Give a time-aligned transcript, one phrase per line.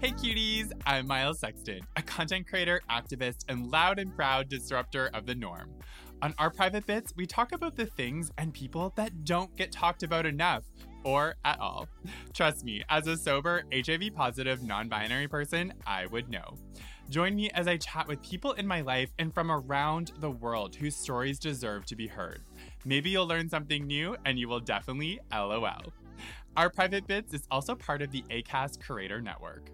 [0.00, 5.26] Hey cuties, I'm Miles Sexton, a content creator, activist, and loud and proud disruptor of
[5.26, 5.74] the norm.
[6.22, 10.02] On our private bits, we talk about the things and people that don't get talked
[10.02, 10.64] about enough
[11.04, 11.86] or at all.
[12.32, 16.56] Trust me, as a sober, HIV positive, non binary person, I would know.
[17.10, 20.74] Join me as I chat with people in my life and from around the world
[20.76, 22.40] whose stories deserve to be heard.
[22.86, 25.92] Maybe you'll learn something new and you will definitely LOL.
[26.56, 29.70] Our private bits is also part of the ACAST Creator Network.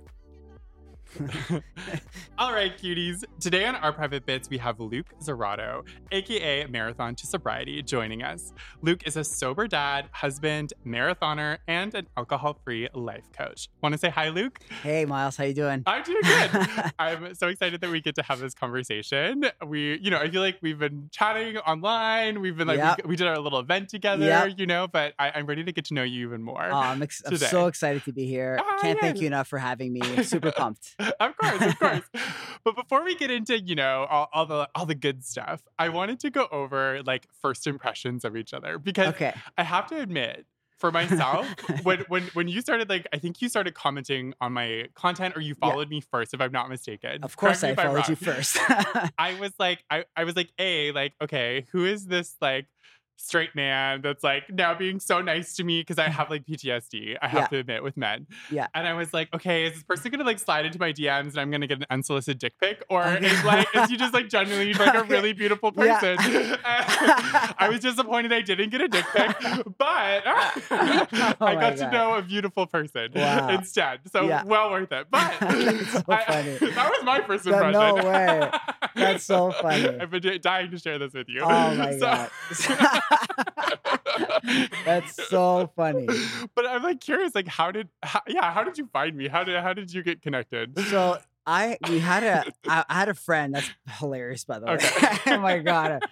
[2.38, 3.24] All right, cuties.
[3.40, 8.52] Today on our private bits, we have Luc Zoratto, aka Marathon to Sobriety, joining us.
[8.82, 13.68] Luc is a sober dad, husband, marathoner, and an alcohol-free life coach.
[13.82, 14.60] Want to say hi, Luc?
[14.82, 15.82] Hey, Miles, how you doing?
[15.86, 16.50] I'm doing good.
[16.98, 19.44] I'm so excited that we get to have this conversation.
[19.66, 22.40] We, you know, I feel like we've been chatting online.
[22.40, 23.02] We've been like, Yep.
[23.04, 24.54] we, we did our little event together, Yep.
[24.58, 24.86] you know.
[24.86, 26.64] But I, I'm ready to get to know you even more.
[26.70, 28.58] Oh, I'm, ex- I'm so excited to be here.
[28.60, 30.22] Ah, Can't thank you enough for having me.
[30.22, 30.94] Super pumped.
[31.20, 32.02] of course, of course.
[32.64, 35.88] but before we get into, you know, all, all the all the good stuff, I
[35.88, 39.34] wanted to go over like first impressions of each other because Okay.
[39.56, 40.46] I have to admit,
[40.78, 41.46] for myself,
[41.84, 45.40] when when when you started like I think you started commenting on my content or
[45.40, 45.70] you Yeah.
[45.70, 47.22] followed me first, if I'm not mistaken.
[47.22, 48.58] Of course, I followed you first.
[49.18, 52.66] I was like, I, I was like, A, like, okay, who is this like
[53.18, 57.16] straight man that's like now being so nice to me because I have like PTSD,
[57.20, 57.46] I have Yeah.
[57.48, 58.26] to admit, with men.
[58.50, 58.66] Yeah.
[58.74, 61.38] And I was like, okay, is this person gonna like slide into my DMs and
[61.38, 62.84] I'm gonna get an unsolicited dick pic?
[62.88, 63.26] Or Okay.
[63.26, 66.16] is like is he just like genuinely like a really beautiful person?
[66.30, 66.56] Yeah.
[67.58, 69.36] I was disappointed I didn't get a dick pic,
[69.78, 73.48] but oh I Oh my got to know a beautiful person Wow.
[73.48, 74.00] instead.
[74.12, 74.44] So Yeah.
[74.44, 75.06] well worth it.
[75.10, 77.72] But so I- that was my first impression.
[77.72, 78.50] no way.
[78.94, 79.88] That's so funny.
[80.00, 81.40] I've been dying to share this with you.
[81.42, 83.02] oh my So- god.
[84.84, 86.06] That's so funny.
[86.54, 89.28] But I'm like curious, like how did, how, yeah, how did you find me?
[89.28, 90.78] How did, how did you get connected?
[90.88, 94.72] So I we had a I, I had a friend that's hilarious by the way.
[94.74, 95.16] Okay.
[95.34, 96.02] oh my god.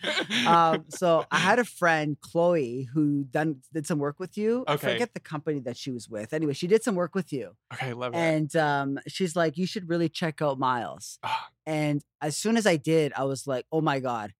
[0.47, 4.65] Um, so I had a friend, Chloe, who done did some work with you.
[4.69, 4.93] I Okay.
[4.93, 6.33] forget the company that she was with.
[6.33, 7.57] Anyway, she did some work with you.
[7.73, 8.19] okay, love it.
[8.19, 11.19] And um, she's like, you should really check out Miles.
[11.25, 11.49] Ah.
[11.67, 14.33] And as soon as I did, I was like, oh my God,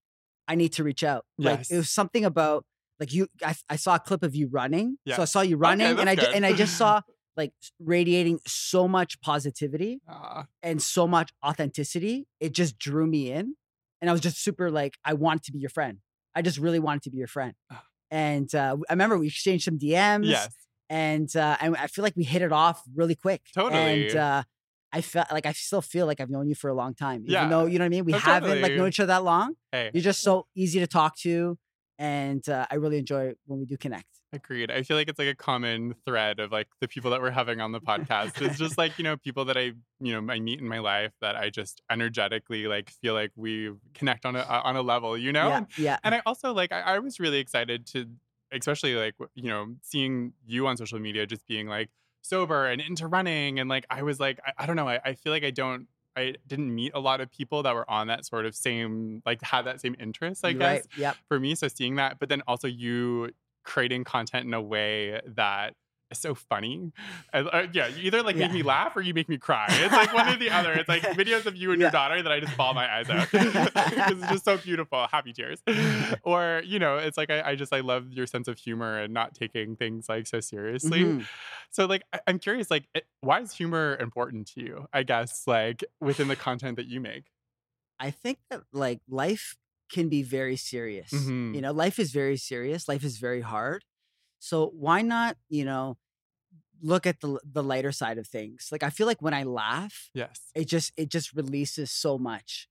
[0.49, 1.25] I need to reach out.
[1.39, 2.65] Like it was something about
[3.01, 4.99] like you I, I saw a clip of you running.
[5.05, 5.17] Yeah.
[5.17, 6.35] So I saw you running and that's I good.
[6.35, 7.01] and I just saw
[7.37, 12.27] like radiating so much positivity Ah, and so much authenticity.
[12.41, 13.57] It just drew me in.
[14.01, 15.99] And I was just super like, I want to be your friend.
[16.35, 17.55] I just really wanted to be your friend.
[17.73, 17.83] Ah.
[18.11, 20.55] And uh, I remember we exchanged some DMs yes.
[20.89, 23.43] and uh, and I feel like we hit it off really quick.
[23.57, 24.19] And Totally.
[24.19, 24.43] uh,
[24.95, 27.33] I felt like I still feel like I've known you for a long time, even
[27.33, 27.49] Yeah.
[27.49, 28.05] though you know what I mean.
[28.05, 29.57] We Oh, haven't like known each other that long.
[29.73, 31.59] Hey, You're just so easy to talk to,
[31.99, 34.07] and uh, I really enjoy when we do connect.
[34.33, 34.71] agreed.
[34.71, 37.61] I feel like it's like a common thread of like the people that we're having
[37.61, 38.41] on the podcast.
[38.45, 41.13] It's just like, you know, people that I, you know, I meet in my life
[41.21, 45.33] that I just energetically like feel like we connect on a, on a level, you
[45.33, 45.49] know?
[45.49, 48.07] Yeah, And yeah, and I also like I, I was really excited to
[48.53, 51.91] especially like you know seeing you on social media just being like
[52.25, 55.15] sober and into running and like I was like I, I don't know I, I
[55.15, 55.87] feel like I don't
[56.17, 59.43] I didn't meet a lot of people that were on that sort of same like
[59.43, 60.87] had that same interest I guess right.
[60.97, 61.17] Yep.
[61.29, 63.31] for me so seeing that but then also you
[63.63, 65.75] creating content in a way that
[66.21, 66.93] so funny
[67.33, 70.13] uh, yeah you either like make me laugh or you make me cry it's like
[70.15, 72.57] one or the other it's like videos of you and your daughter that I just
[72.57, 75.63] ball my eyes out because it's just so beautiful happy tears
[76.23, 79.13] or you know it's like I, I just i love your sense of humor and
[79.13, 81.27] not taking things like so seriously Mhm.
[81.71, 85.45] so like I, i'm curious like it, why is humor important to you i guess
[85.47, 87.25] like within the content that you make
[88.01, 89.57] I think that like life
[89.91, 91.13] can be very serious.
[91.13, 91.55] Mhm.
[91.55, 92.89] You know, life is very serious.
[92.89, 93.85] Life is very hard.
[94.41, 95.97] So why not, you know,
[96.83, 98.69] look at the the lighter side of things?
[98.73, 102.69] Like I feel like when I laugh, yes it just it just releases so much.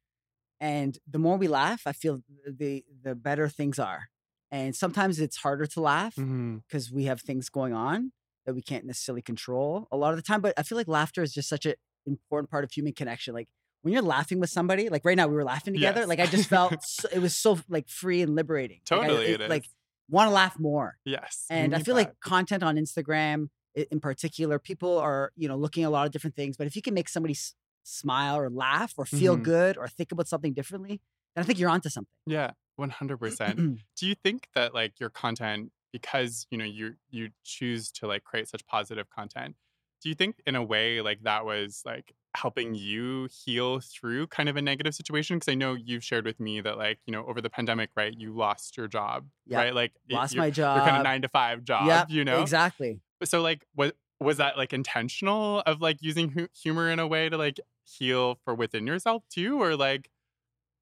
[0.59, 4.09] And the more we laugh, I feel the the better things are.
[4.51, 6.57] And sometimes it's harder to laugh mm-hmm.
[6.57, 8.11] because we have things going on
[8.45, 10.41] that we can't necessarily control a lot of the time.
[10.41, 11.73] But I feel like laughter is just such an
[12.05, 13.33] important part of human connection.
[13.33, 13.47] Like
[13.81, 16.09] when you're laughing with somebody, like right now we were laughing together, Yes.
[16.09, 18.81] like I just felt so, it was so like free and liberating.
[18.89, 19.49] Like, I- Totally it is.
[19.49, 19.65] Like
[20.09, 20.97] want to laugh more.
[21.05, 21.45] yes.
[21.49, 22.07] And I feel that.
[22.07, 26.11] like content on Instagram in particular, people are, you know, looking at a lot of
[26.11, 29.37] different things, but if you can make somebody s- smile or laugh or feel Mhm.
[29.37, 31.01] good or think about something differently,
[31.35, 32.09] then I think you're onto something.
[32.25, 33.63] Yeah, 100%.
[33.95, 38.23] Do you think that like your content because, you know, you you choose to like
[38.23, 39.55] create such positive content,
[40.01, 44.49] do you think in a way like that was like helping you heal through kind
[44.49, 47.25] of a negative situation because I know you've shared with me that like, you know,
[47.27, 49.57] over the pandemic, right, you lost your job, Yeah.
[49.57, 49.73] right?
[49.73, 50.83] Like Lost your, my your job.
[50.83, 52.39] kind of 9 to 5 job, Yep, you know?
[52.39, 53.01] Exactly.
[53.23, 57.29] So like what was that like intentional of like using hu- humor in a way
[57.29, 60.09] to like heal for within yourself too or like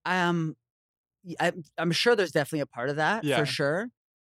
[0.05, 0.55] um
[1.39, 3.29] I'm, I'm sure there's definitely a part of that Yeah.
[3.29, 3.89] for sure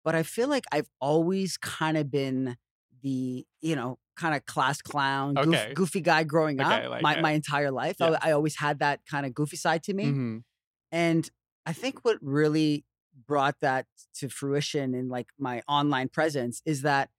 [0.04, 2.56] but i feel like i've always kind of been
[3.02, 5.74] the you know kind of class clown goof- Okay.
[5.74, 7.18] goofy guy growing Okay, up like my, it.
[7.18, 10.44] my entire life I, I always had that kind of goofy side to me mhm,
[10.92, 11.28] and
[11.66, 12.84] i think what really
[13.26, 17.10] brought that to fruition in like my online presence is that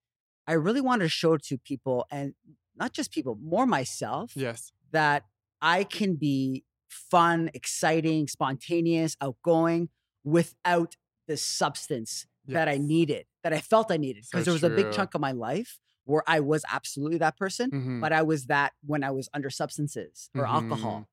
[0.47, 2.33] i really wanted to show to people and
[2.75, 4.71] not just people more myself yes.
[4.91, 5.23] that
[5.61, 9.89] I can be fun, exciting, spontaneous, outgoing
[10.23, 10.95] without
[11.27, 14.25] the substance that I needed, that I felt I needed.
[14.25, 17.37] So Because there was a big chunk of my life where I was absolutely that
[17.37, 17.99] person, Mhm.
[18.01, 20.53] but I was that when I was under substances or Mhm.
[20.53, 21.09] alcohol.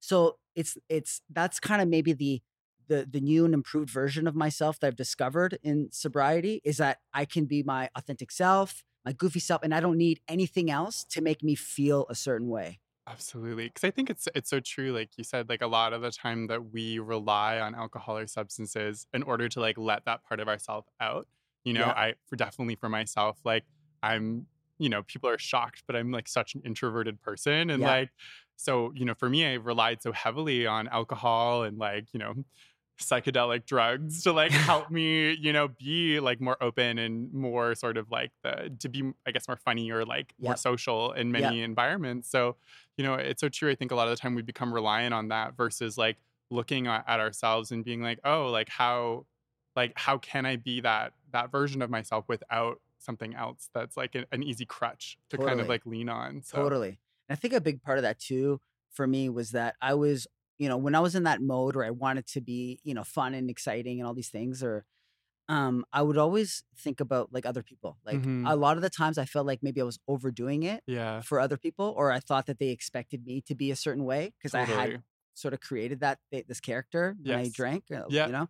[0.00, 2.42] So it's it's that's kind of maybe the
[2.88, 6.98] the the new and improved version of myself that I've discovered in sobriety is that
[7.12, 11.04] I can be my authentic self, my goofy self, and I don't need anything else
[11.06, 12.80] to make me feel a certain way.
[13.08, 14.92] Absolutely, because I think it's it's so true.
[14.92, 18.28] Like you said, like a lot of the time that we rely on alcohol or
[18.28, 21.26] substances in order to like let that part of ourselves out.
[21.64, 21.96] You know, Yeah.
[21.96, 23.64] I for definitely for myself, like
[24.04, 24.46] I'm,
[24.78, 27.82] you know, people are shocked, but I'm like such an introverted person, and Yeah.
[27.82, 28.10] like,
[28.54, 32.34] so you know, for me, I relied so heavily on alcohol and like you know
[33.02, 37.96] psychedelic drugs to like help me you know be like more open and more sort
[37.96, 41.42] of like the to be i guess more funny or like more social in Yep.
[41.42, 42.56] many environments so
[42.96, 45.12] you know it's so true i think a lot of the time we become reliant
[45.14, 46.16] on that versus like
[46.50, 49.24] looking at, at ourselves and being like oh like how
[49.76, 54.14] like how can i be that that version of myself without something else that's like
[54.14, 56.98] an, an easy crutch to kind of like lean on so Totally.
[57.28, 58.60] And I think a big part of that too
[58.90, 60.26] for me was that I was,
[60.62, 63.04] you know, when I was in that mode where I wanted to be, you know,
[63.04, 64.84] fun and exciting and all these things, or
[65.48, 67.98] um, I would always think about like other people.
[68.04, 68.44] Like Mhm.
[68.44, 71.40] a lot of the times I felt like maybe I was overdoing it yeah for
[71.40, 74.54] other people, or I thought that they expected me to be a certain way because
[74.54, 74.96] I had
[75.34, 77.90] sort of created that this character when I drank.
[77.90, 78.26] uh, Yeah.
[78.26, 78.48] You know?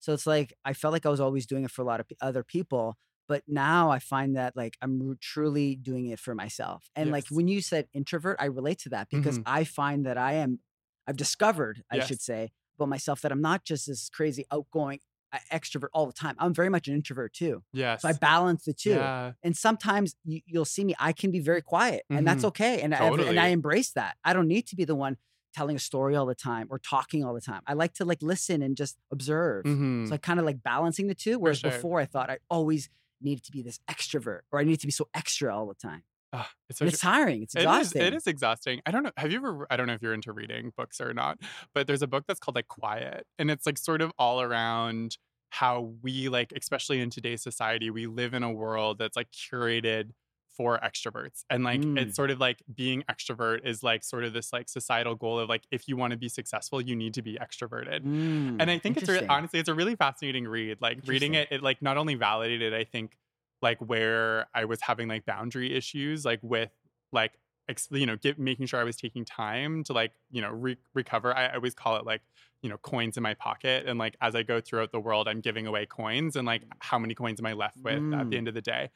[0.00, 2.06] So it's like I felt like I was always doing it for a lot of
[2.20, 2.96] other people.
[3.28, 6.90] But now I find that like I'm truly doing it for myself.
[6.96, 9.44] And like when you said introvert, I relate to that because Mhm.
[9.46, 10.60] I find that I am,
[11.06, 15.00] I've discovered, I should say, about myself that I'm not just this crazy outgoing
[15.32, 16.36] uh, extrovert all the time.
[16.38, 17.62] I'm very much an introvert too.
[17.72, 18.90] yes So I balance the two.
[18.90, 22.48] yeah And sometimes you, you'll see me, I can be very quiet, and that's Mhm.
[22.48, 22.80] okay.
[22.82, 22.98] And, I,
[23.30, 24.16] and I embrace that.
[24.24, 25.16] I don't need to be the one
[25.54, 27.62] telling a story all the time or talking all the time.
[27.66, 29.64] I like to like listen and just observe.
[29.64, 30.08] Mhm.
[30.08, 31.38] So I kind of like balancing the two.
[31.38, 31.70] Whereas sure.
[31.70, 32.88] before I thought I always
[33.20, 36.02] needed to be this extrovert or I needed to be so extra all the time.
[36.34, 37.42] Ah, it's such it's tiring.
[37.42, 38.02] It's exhausting.
[38.02, 38.80] it is exhausting.
[38.86, 39.12] I don't know.
[39.18, 39.66] Have you ever?
[39.70, 41.38] I don't know if you're into reading books or not,
[41.74, 45.18] but there's a book that's called like Quiet, and it's like sort of all around
[45.50, 50.12] how we like, especially in today's society, we live in a world that's like curated
[50.56, 51.98] for extroverts, and like Mm.
[51.98, 55.48] it's sort of like being extrovert is like sort of this like societal goal of
[55.50, 58.04] like if you want to be successful, you need to be extroverted.
[58.04, 59.30] Mm, And I think it's interesting.
[59.30, 60.80] honestly, it's a really fascinating read.
[60.80, 63.16] Like reading it, it like not only validated, I think,
[63.62, 66.70] like where I was having like boundary issues, like with
[67.12, 67.38] like
[67.68, 70.78] ex- you know, get, making sure I was taking time to like you know re-
[70.94, 71.34] recover.
[71.36, 72.22] I, I always call it like
[72.62, 75.40] you know coins in my pocket, and like as I go throughout the world, I'm
[75.40, 78.30] giving away coins, and like how many coins am I left with at Mm.
[78.30, 78.90] the end of the day?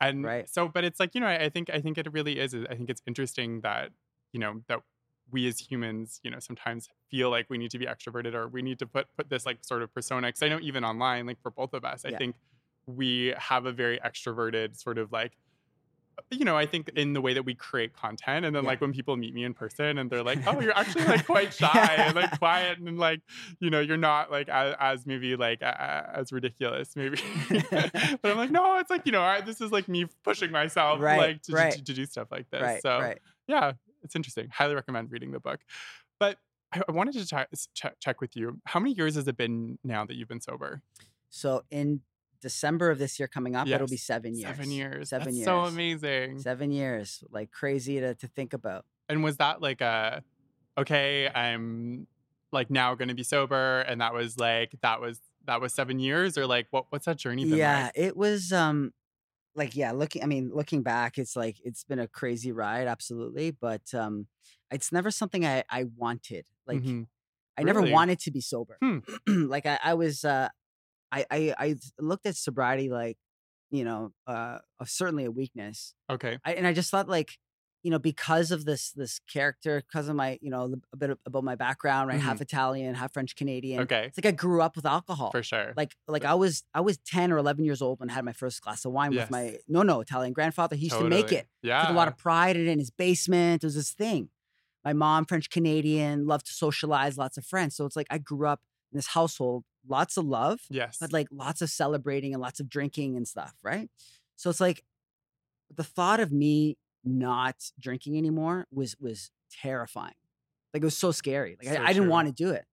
[0.00, 0.48] And Right.
[0.48, 2.54] so, but it's like you know, I, I think I think it really is.
[2.54, 3.92] I think it's interesting that
[4.32, 4.82] you know that
[5.30, 8.62] we as humans, you know, sometimes feel like we need to be extroverted or we
[8.62, 10.28] need to put put this like sort of persona.
[10.28, 12.18] Because I know even online, like for both of us, I Yeah.
[12.18, 12.36] think
[12.88, 15.32] we have a very extroverted sort of like,
[16.32, 18.70] you know, I think in the way that we create content, and then Yeah.
[18.70, 21.54] like when people meet me in person and they're like, "Oh, you're actually like quite
[21.54, 23.20] shy and like quiet and like,
[23.60, 27.18] you know, you're not like as, as maybe like as ridiculous maybe."
[27.70, 31.00] but I'm like, no, it's like you know, I, this is like me pushing myself
[31.00, 31.72] Right, like to, right.
[31.72, 32.62] to, to do stuff like this.
[32.62, 33.14] right, so
[33.46, 34.48] yeah, it's interesting.
[34.50, 35.60] Highly recommend reading the book.
[36.18, 36.38] But
[36.72, 38.60] I, I wanted to check, check with you.
[38.66, 40.82] How many years has it been now that you've been sober?
[41.30, 42.00] So in
[42.40, 44.48] December of this year coming up, it'll be seven years.
[44.56, 45.08] Seven years.
[45.10, 45.44] Seven That's years.
[45.46, 46.38] so amazing.
[46.40, 47.22] Seven years.
[47.30, 48.84] Like crazy to, to think about.
[49.08, 50.22] And was that like a
[50.76, 52.06] okay, I'm
[52.52, 55.98] like now going to be sober, and that was like that was that was seven
[55.98, 57.92] years, or like what what's that journey been yeah like?
[57.94, 58.92] it was um
[59.54, 63.50] like yeah looking i mean looking back it's like it's been a crazy ride absolutely
[63.50, 64.26] but um
[64.70, 67.06] it's never something i i wanted like Mhm.
[67.56, 68.98] i never wanted to be sober Hmm.
[69.26, 70.48] like i i was uh
[71.12, 73.16] i i i looked at sobriety like
[73.70, 77.38] you know uh certainly a weakness Okay, I, and i just thought like
[77.84, 81.18] you know because of this this character because of my you know a bit of-
[81.26, 84.74] about my background right half italian half french canadian okay, it's like i grew up
[84.74, 85.74] with alcohol for sure.
[85.76, 88.32] like like I was I was 10 or 11 years old when I had my
[88.32, 89.22] first glass of wine Yes.
[89.24, 90.74] with my no no Italian grandfather.
[90.76, 91.46] He used to make it.
[91.62, 93.62] Yeah, Took a lot of pride in it in his basement.
[93.62, 94.30] It was this thing.
[94.84, 97.76] My mom, French Canadian, loved to socialize, lots of friends.
[97.76, 98.60] So it's like I grew up
[98.92, 102.68] in this household, lots of love, yes, but like lots of celebrating and lots of
[102.68, 103.90] drinking and stuff, right?
[104.36, 104.84] So it's like
[105.74, 110.14] the thought of me not drinking anymore was was terrifying.
[110.74, 111.56] Like it was so scary.
[111.62, 112.08] Like So I, I didn't true.
[112.08, 112.64] want to do it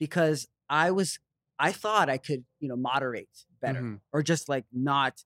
[0.00, 1.18] because I was
[1.58, 3.30] I thought I could, you know, moderate
[3.60, 4.00] better Mhm.
[4.12, 5.24] or just like not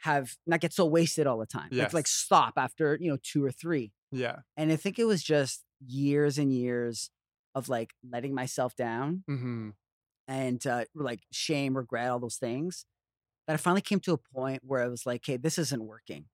[0.00, 1.72] have not get so wasted all the time.
[1.76, 3.92] Like like stop after, you know, two or three.
[4.12, 7.10] yeah, And I think it was just years and years
[7.54, 9.70] of like letting myself down hmm
[10.30, 12.86] and uh, like shame, regret, all those things.
[13.46, 16.26] That I finally came to a point where I was like, "Hey, this isn't working.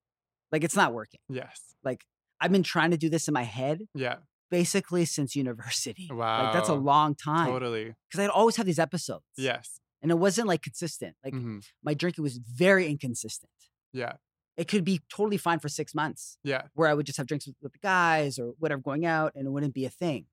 [0.53, 1.21] Like, it's not working.
[1.29, 2.05] yes, Like,
[2.41, 4.17] I've been trying to do this in my head yeah,
[4.51, 6.09] basically since university.
[6.13, 6.45] Wow.
[6.45, 9.25] Like, that's a long time totally, because I'd always have these episodes.
[9.37, 11.17] yes, and it wasn't like consistent.
[11.25, 13.51] Like, mhm, my drinking was very inconsistent.
[13.93, 14.15] yeah,
[14.57, 17.47] It could be totally fine for six months yeah, where I would just have drinks
[17.47, 20.27] with, with the guys or whatever going out, and it wouldn't be a thing.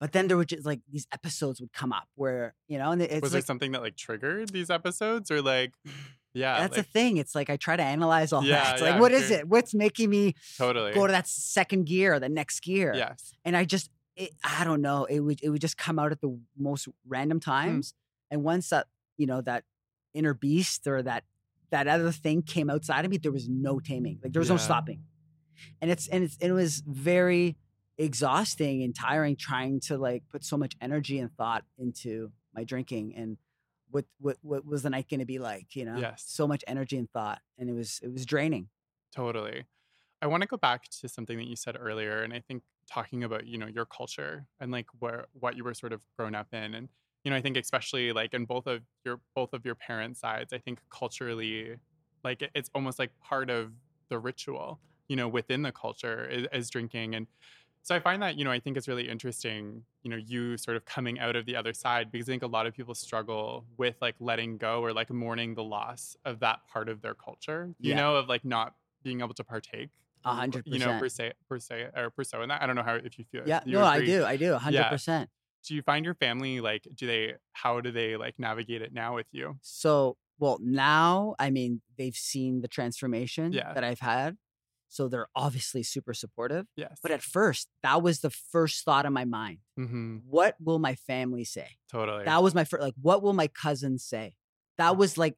[0.00, 3.00] But then there were just like these episodes would come up where you know, and
[3.02, 5.74] it's was like there something that like triggered these episodes, or like,
[6.34, 7.16] yeah, That's like, the thing.
[7.16, 8.74] It's like I try to analyze all Yeah, that.
[8.74, 9.48] It's yeah, like, what is it?
[9.48, 12.92] What's making me totally, go to that second gear, or the next gear?
[12.96, 15.04] yes, And I just, it, I don't know.
[15.04, 17.50] It would, it would just come out at the most random Hmm.
[17.50, 17.94] times.
[18.30, 19.64] And once that, you know, that
[20.12, 21.24] inner beast or that,
[21.70, 24.18] that other thing came outside of me, there was no taming.
[24.22, 25.04] Like there was no stopping.
[25.80, 27.56] And it's, and it's, it was very
[27.98, 33.14] exhausting and tiring trying to like put so much energy and thought into my drinking
[33.16, 33.38] and
[33.90, 36.24] what what what was the night going to be like you know Yes.
[36.24, 38.68] so much energy and thought and it was it was draining
[39.14, 39.66] Totally.
[40.22, 43.24] I want to go back to something that you said earlier, and I think talking
[43.24, 46.54] about you know your culture and like where what you were sort of grown up
[46.54, 46.88] in, and
[47.24, 50.52] you know I think especially like in both of your both of your parents' sides,
[50.52, 51.78] I think culturally,
[52.24, 53.74] like it's almost like part of
[54.10, 57.28] the ritual, you know, within the culture is, is drinking, and
[57.84, 60.76] so I find that you know I think it's really interesting, you know, you sort
[60.76, 63.66] of coming out of the other side because I think a lot of people struggle
[63.78, 67.74] with like letting go or like mourning the loss of that part of their culture,
[67.80, 67.96] you Yeah.
[67.96, 68.74] know, of like not
[69.04, 69.90] being able to partake.
[70.26, 72.76] A hundred You know, per se, per se, or per se, and that I don't
[72.76, 73.46] know how if you feel.
[73.46, 75.28] yeah you no i do i do 100%
[75.66, 76.86] Do you find your family like?
[76.94, 77.34] Do they?
[77.52, 79.58] How do they like navigate it now with you?
[79.62, 83.72] so well now i mean they've seen the transformation Yeah.
[83.74, 84.36] that i've had
[84.94, 86.98] so they're obviously super supportive Yes.
[87.02, 90.18] but at first that was the first thought in my mind mm-hmm.
[90.28, 92.24] what will my family say Totally.
[92.24, 94.36] that was my first like what will my cousins say
[94.78, 95.34] that was like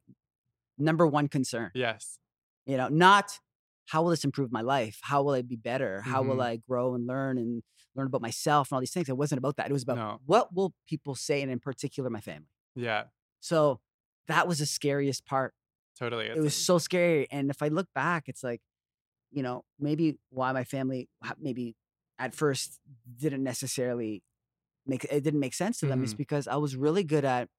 [0.77, 2.19] number one concern yes.
[2.67, 3.39] you know not
[3.87, 6.43] how will this improve my life how will i be better how will Mhm.
[6.51, 7.63] i grow and learn and
[7.95, 10.19] learn about myself and all these things it wasn't about that it was about No.
[10.27, 13.05] what will people say and in particular my family Yeah.
[13.39, 13.79] so
[14.27, 15.55] that was the scariest part
[15.97, 16.25] Totally.
[16.27, 18.61] it was so scary and if i look back it's like
[19.31, 21.75] you know maybe why my family maybe
[22.19, 22.79] at first
[23.17, 24.23] didn't necessarily
[24.85, 26.17] make it didn't make sense to them is Mhm.
[26.17, 27.49] because i was really good at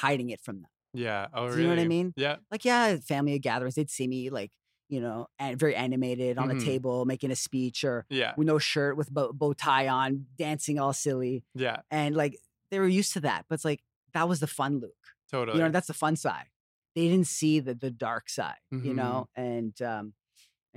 [0.00, 1.26] hiding it from them yeah.
[1.34, 1.60] Oh, Do really?
[1.62, 2.14] you know what I mean?
[2.16, 2.36] Yeah.
[2.50, 4.50] like yeah family gatherings they'd see me like
[4.88, 6.60] you know and very animated on Mhm.
[6.62, 8.32] a table making a speech or Yeah.
[8.36, 11.82] with no shirt with bow, bow tie on dancing all silly Yeah.
[11.90, 12.38] and like
[12.70, 13.82] they were used to that but it's like
[14.14, 14.92] that was the fun luc
[15.30, 15.58] Totally.
[15.58, 16.46] you know that's the fun side
[16.94, 18.94] they didn't see the the dark side you Mhm.
[18.96, 20.14] know and um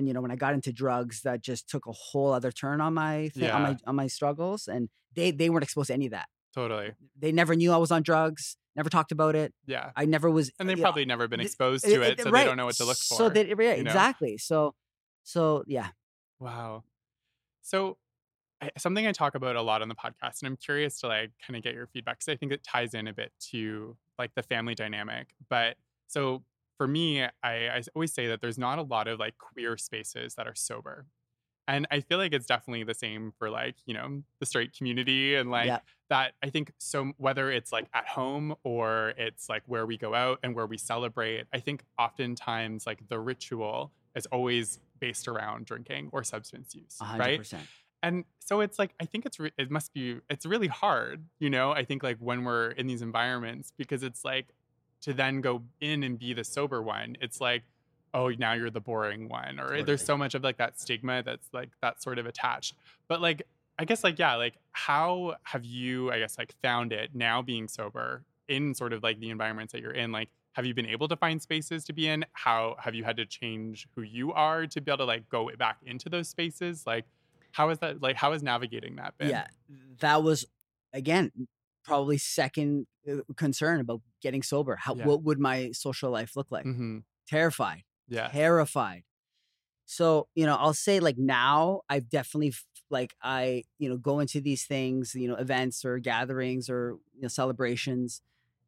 [0.02, 2.82] and you know when i got into drugs that just took a whole other turn
[2.82, 6.08] on my thi- on my on my struggles and they they weren't exposed to any
[6.08, 6.92] of that totally.
[7.18, 9.92] they never knew i was on drugs never talked about it Yeah.
[9.96, 12.24] i never was And they've you know, probably never been exposed it- to it, it-
[12.24, 12.42] so right.
[12.44, 13.16] they don't know what to look for.
[13.16, 13.92] so they yeah, you know?
[13.92, 14.74] exactly so
[15.24, 15.90] so yeah
[16.40, 16.84] Wow.
[17.62, 17.98] So
[18.78, 21.56] something I talk about a lot on the podcast, and I'm curious to like kind
[21.56, 24.44] of get your feedback because I think it ties in a bit to like the
[24.44, 25.28] family dynamic.
[25.50, 25.78] But
[26.08, 26.44] so
[26.82, 30.34] for me, I, I always say that there's not a lot of like queer spaces
[30.34, 31.06] that are sober.
[31.68, 35.36] And I feel like it's definitely the same for like, you know, the straight community
[35.36, 35.78] and like Yeah.
[36.10, 36.34] that.
[36.42, 40.40] I think so, whether it's like at home or it's like where we go out
[40.42, 46.10] and where we celebrate, I think oftentimes like the ritual is always based around drinking
[46.12, 47.54] or substance use, a hundred right?
[48.02, 51.52] And so it's like I think it's re- it must be it's really hard, you
[51.52, 51.74] know.
[51.74, 54.56] I think like when we're in these environments because it's like
[55.02, 57.18] to then go in and be the sober one.
[57.22, 57.64] It's like
[58.14, 59.84] oh now you're the boring one or Totally.
[59.84, 62.76] there's so much of like that stigma that's like that sort of attached.
[63.08, 63.44] But like
[63.80, 67.68] I guess like yeah, like how have you I guess like found it now being
[67.68, 71.08] sober in sort of like the environments that you're in like have you been able
[71.08, 74.68] to find spaces to be in how have you had to change who you are
[74.68, 77.06] to be able to like go back into those spaces like
[77.52, 79.48] how is that like how is navigating that been Yeah,
[80.00, 80.46] that was
[80.94, 81.32] again
[81.84, 84.76] probably second uh, concern about getting sober.
[84.78, 85.08] How Yeah.
[85.10, 86.68] what would my social life look like?
[86.68, 89.04] hmm Terrified, yeah terrified.
[89.86, 92.54] So you know, I'll say like now I've definitely
[92.90, 97.22] like I you know go into these things, you know, events or gatherings or you
[97.24, 98.22] know celebrations.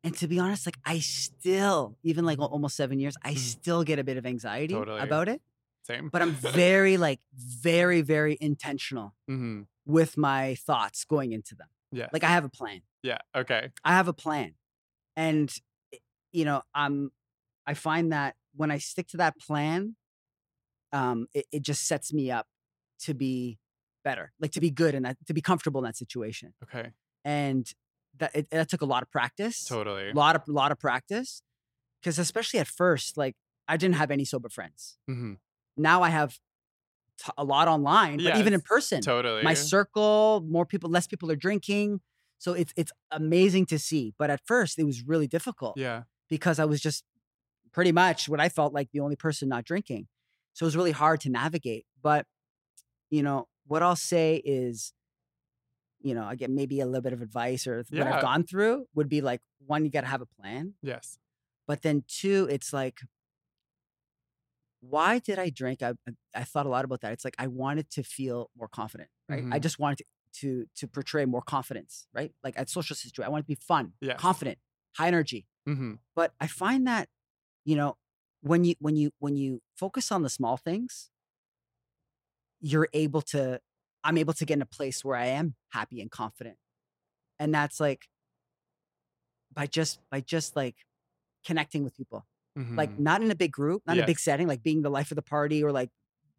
[0.04, 3.36] And to be honest, like I still, even like almost seven years, I Mhm.
[3.36, 5.00] still get a bit of anxiety Totally.
[5.00, 5.42] about it.
[5.84, 11.70] same But I'm very, like, very, very intentional hmm with my thoughts going into them.
[11.94, 12.82] Yeah Like I have a plan.
[13.04, 14.56] yeah okay I have a plan.
[15.16, 15.54] And
[16.32, 17.12] you know, I'm
[17.66, 19.96] I find that when I stick to that plan,
[20.92, 22.48] um, it, it just sets me up
[23.02, 23.60] to be
[24.04, 26.54] better, like to be good and that to be comfortable in that situation.
[26.64, 26.90] okay
[27.24, 27.66] And
[28.20, 29.66] that it, that took a lot of practice.
[29.66, 31.42] totally A lot of lot of practice.
[32.02, 33.36] Because especially at first, like
[33.68, 34.98] I didn't have any sober friends.
[35.10, 35.34] Mm-hmm.
[35.78, 36.38] Now I have
[37.20, 39.02] t- a lot online, but even in person.
[39.02, 39.44] Totally.
[39.44, 42.02] my circle more people less people are drinking.
[42.40, 46.04] So it's it's amazing to see but at first it was really difficult yeah.
[46.30, 47.06] because i was just
[47.72, 50.08] pretty much what i felt like the only person not drinking.
[50.54, 52.26] So it was really hard to navigate but
[53.10, 54.92] you know what i'll say is
[56.02, 58.16] you know i get maybe a little bit of advice or what Yeah.
[58.16, 61.18] i've gone through would be like one you got to have a plan yes.
[61.66, 63.00] but then two it's like
[64.90, 65.82] why did i drink?
[65.82, 67.14] I, I- I thought a lot about that.
[67.14, 69.44] It's like i wanted to feel more confident right?
[69.52, 69.62] I Mhm.
[69.62, 70.06] just wanted to,
[70.40, 70.50] to
[70.80, 72.32] to portray more confidence right?
[72.44, 74.20] Like at social situation i want to be fun Yes.
[74.20, 74.58] confident
[74.98, 75.48] high energy.
[75.66, 77.06] Hmm but i find that
[77.66, 77.92] you know
[78.42, 81.10] when you when you when you focus on the small things
[82.60, 83.60] you're able to
[84.04, 86.58] i'm able to get in a place where i am happy and confident.
[87.40, 88.02] And that's like
[89.54, 90.76] by just by just like
[91.46, 92.26] connecting with people
[92.78, 95.12] like not in a big group, not in a big setting, like being the life
[95.12, 95.90] of the party or like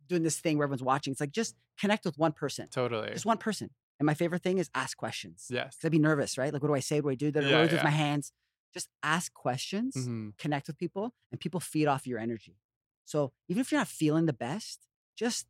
[0.09, 1.13] doing this thing where everyone's watching.
[1.13, 3.71] It's like just connect with one person, totally just one person.
[3.99, 5.55] And my favorite thing is ask questions.
[5.55, 6.53] yes Cause I'd be nervous, right?
[6.53, 7.01] Like, what do I say?
[7.01, 7.41] What do I do?
[7.41, 8.33] What do Yeah, with my hands?
[8.73, 12.59] Just ask questions, hmm connect with people, and people feed off your energy.
[13.05, 15.47] So even if you're not feeling the best, just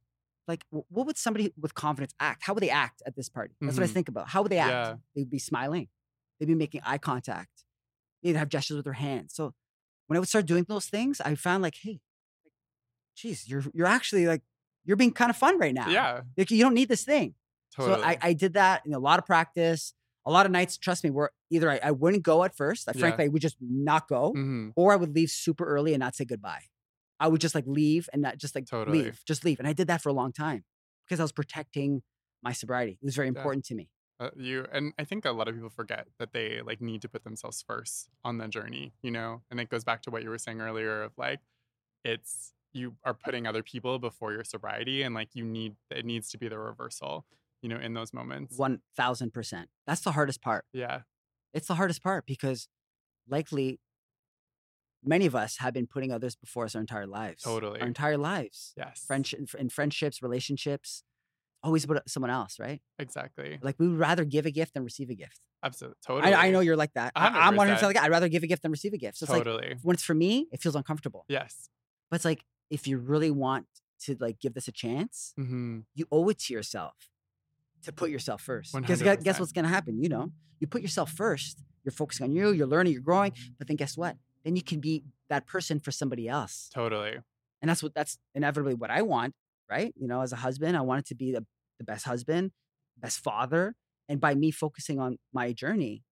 [0.47, 2.43] like, what would somebody with confidence act?
[2.45, 3.55] How would they act at this party?
[3.65, 3.95] That's what I Mhm.
[3.95, 4.29] think about.
[4.29, 4.91] How would they act?
[4.91, 4.97] Yeah.
[5.15, 5.89] They'd be smiling.
[6.39, 7.65] They'd be making eye contact.
[8.23, 9.35] They'd have gestures with their hands.
[9.35, 9.55] So
[10.07, 12.01] when I would start doing those things, I found like, hey,
[12.45, 12.53] like,
[13.17, 14.43] geez, you're you're actually like
[14.85, 16.01] you're being kind of fun right now.
[16.01, 17.35] yeah Like you don't need this thing.
[17.71, 19.95] totally So I, I did that in a lot of practice.
[20.27, 22.89] A lot of nights, trust me, where either I, I wouldn't go at first.
[22.89, 22.95] I Yeah.
[22.95, 26.15] frankly I would just not go, hmm or I would leave super early and not
[26.17, 26.65] say goodbye.
[27.21, 28.87] I would just like leave and not just like Totally.
[28.87, 29.59] leave, just leave.
[29.59, 30.65] And I did that for a long time
[31.07, 32.03] because I was protecting
[32.43, 32.93] my sobriety.
[32.93, 33.51] It was very Yeah.
[33.51, 33.91] important to me.
[34.21, 37.09] Uh, you and I think a lot of people forget that they like need to
[37.09, 39.43] put themselves first on the journey, you know.
[39.51, 41.41] And it goes back to what you were saying earlier of like,
[42.05, 46.29] it's you are putting other people before your sobriety, and like you need it needs
[46.31, 47.25] to be the reversal,
[47.61, 48.57] you know, in those moments.
[48.57, 49.69] One thousand percent.
[49.87, 50.65] That's the hardest part.
[50.73, 51.01] Yeah,
[51.53, 52.69] It's the hardest part because
[53.29, 53.81] likely
[55.03, 57.43] many of us have been putting others before us our entire lives.
[57.43, 57.81] Totally.
[57.81, 58.73] Our entire lives.
[58.77, 61.03] yes, Friendship in friendships, relationships,
[61.65, 62.81] always about someone else, right?
[62.99, 65.41] exactly, Like we would rather give a gift than receive a gift.
[65.65, 66.33] absolutely, totally.
[66.35, 67.13] I, I know you're like that.
[67.17, 67.83] I, I'm one 100%.
[67.83, 68.05] like that.
[68.05, 69.19] I'd rather give a gift than receive a gift.
[69.19, 69.77] So it's like totally.
[69.83, 71.25] when it's for me, it feels uncomfortable.
[71.29, 71.71] yes.
[72.11, 73.67] But it's like if you really want
[74.05, 76.95] to like give this a chance, hmm you owe it to yourself
[77.85, 78.75] to put yourself first.
[78.75, 80.03] Because guess what's going to happen?
[80.03, 81.63] You know, you put yourself first.
[81.85, 82.51] You're focusing on you.
[82.53, 82.93] You're learning.
[82.95, 83.33] You're growing.
[83.59, 84.17] But then guess what?
[84.45, 86.71] Then you can be that person for somebody else.
[86.73, 87.19] Totally.
[87.61, 89.35] And that's what that's inevitably what I want,
[89.71, 89.93] right?
[89.99, 91.45] You know, as a husband, I wanted to be the,
[91.79, 92.53] the best husband,
[92.97, 93.75] best father.
[94.09, 96.03] And by me focusing on my journey,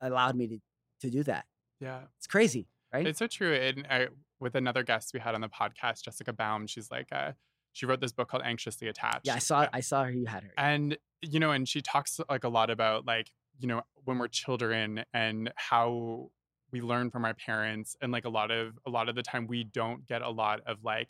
[0.00, 0.58] allowed me to,
[1.00, 1.44] to do that.
[1.80, 2.00] Yeah.
[2.18, 3.06] It's crazy, right?
[3.06, 3.54] It's so true.
[3.54, 4.08] And I,
[4.40, 7.32] with another guest we had on the podcast, Jessica Baum, she's like, uh,
[7.72, 9.26] she wrote this book called Anxiously Attached.
[9.26, 10.10] yeah, I saw I saw her.
[10.10, 10.50] You had her.
[10.58, 14.28] and you know and she talks like a lot about like you know when we're
[14.28, 16.30] children and how
[16.70, 19.46] we learn from our parents and like a lot of a lot of the time
[19.46, 21.08] we don't get a lot of like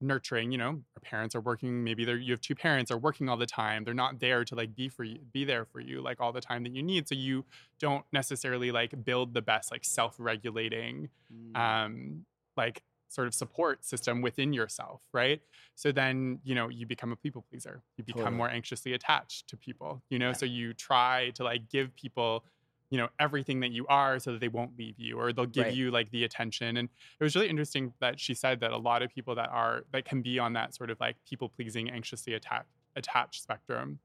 [0.00, 3.28] nurturing you know our parents are working maybe they're you have two parents are working
[3.28, 6.00] all the time they're not there to like be for you be there for you
[6.00, 7.44] like all the time that you need so you
[7.80, 11.56] don't necessarily like build the best like self-regulating Mm.
[11.56, 15.40] um like sort of support system within yourself, right?
[15.74, 17.82] So then, you know, you become a people pleaser.
[17.96, 18.36] You become Totally.
[18.36, 20.32] more anxiously attached to people, you know, Yeah.
[20.34, 22.44] so you try to like give people
[22.90, 25.66] you know everything that you are so that they won't leave you or they'll give
[25.66, 25.74] Right.
[25.74, 26.88] you like the attention and
[27.20, 30.04] it was really interesting that she said that a lot of people that are that
[30.04, 33.98] can be on that sort of like people pleasing anxiously attached attached spectrum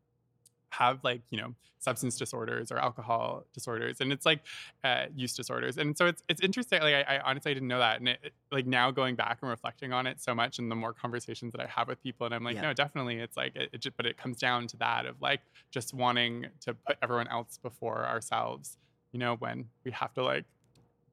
[0.80, 4.40] have like you know substance disorders or alcohol disorders and it's like
[4.86, 8.00] uh, use disorders and so it's it's interesting like I, I honestly didn't know that
[8.00, 10.94] and it, like now going back and reflecting on it so much and the more
[10.94, 12.62] conversations that I have with people and I'm like Yeah.
[12.70, 15.42] no definitely it's like it, it just, but it comes down to that of like
[15.72, 18.78] just wanting to put everyone else before ourselves
[19.12, 20.46] you know when we have to like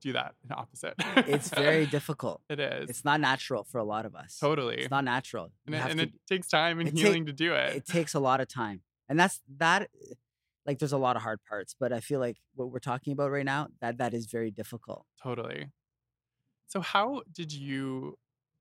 [0.00, 2.40] do that in opposite It's very difficult.
[2.48, 4.38] it is It's not natural for a lot of us.
[4.38, 5.50] totally It's not natural.
[5.66, 7.86] and, it, and to it takes time and it ta- healing to do it it
[7.86, 9.90] takes a lot of time and that's that
[10.66, 13.30] like there's a lot of hard parts but i feel like what we're talking about
[13.32, 15.70] right now that that is very difficult Totally.
[16.66, 18.18] So how did you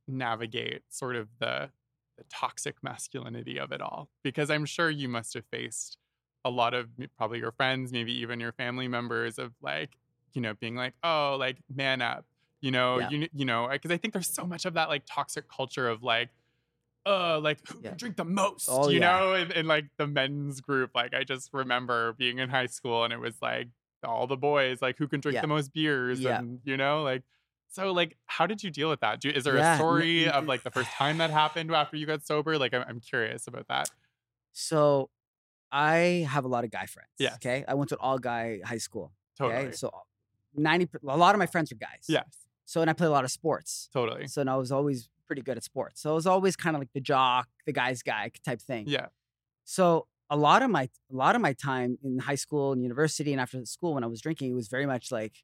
[0.07, 1.71] navigate sort of the
[2.17, 4.09] the toxic masculinity of it all?
[4.23, 5.97] Because I'm sure you must have faced
[6.45, 9.97] a lot of probably your friends, maybe even your family members of like,
[10.33, 12.25] you know, being like, "Oh, like man up."
[12.61, 13.11] You know, Yeah.
[13.11, 16.03] you you know, because I think there's so much of that like toxic culture of
[16.03, 16.31] like
[17.05, 17.89] uh like who Yeah.
[17.89, 19.11] can drink the most Oh, you yeah.
[19.19, 23.03] know in, in like the men's group like i just remember being in high school
[23.03, 23.69] and it was like
[24.03, 25.41] all the boys like who can drink Yeah.
[25.41, 26.39] the most beers Yeah.
[26.39, 27.23] and you know like
[27.69, 30.45] so like how did you deal with that Do, is there Yeah, a story of
[30.45, 33.67] like the first time that happened after you got sober like i'm, I'm curious about
[33.69, 33.89] that
[34.51, 35.09] so
[35.71, 37.35] i have a lot of guy friends Yes.
[37.35, 39.91] okay i went to an all guy high school totally okay so
[40.55, 42.25] 90 per- a lot of my friends are guys yes
[42.69, 45.41] so and i play a lot of sports totally so and i was always pretty
[45.47, 48.23] good at sports so i was always kind of like the jock the guy's guy
[48.49, 49.07] type thing yeah
[49.77, 49.85] So
[50.29, 53.41] a lot of my a lot of my time in high school and university and
[53.45, 55.35] after school when I was drinking, it was very much like,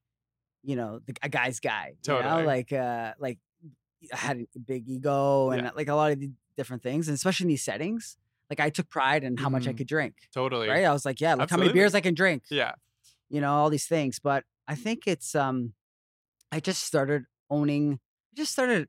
[0.70, 1.88] you know, the, a guy's guy.
[2.08, 2.46] You know, Totally.
[2.56, 3.40] like uh like
[4.14, 5.18] I had a big ego
[5.54, 5.72] and Yeah.
[5.80, 8.04] like a lot of the different things, and especially in these settings.
[8.52, 9.78] Like I took pride in how much I Mhm.
[9.80, 10.14] could drink.
[10.42, 10.86] totally Right.
[10.92, 12.42] I was like, yeah, look how many beers I can drink.
[12.62, 12.74] yeah
[13.36, 14.16] You know, all these things.
[14.30, 14.42] But
[14.74, 15.74] I think it's um
[16.56, 18.00] I just started owning
[18.32, 18.88] I just started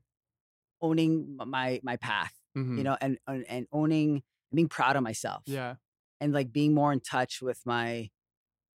[0.81, 2.77] owning my my path, Mhm.
[2.77, 5.75] you know, and and, and owning being proud of myself yeah
[6.21, 8.09] and like being more in touch with my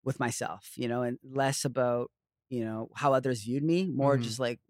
[0.04, 2.10] with myself you know and less about
[2.50, 4.22] you know how others viewed me more Mhm.
[4.22, 4.60] just like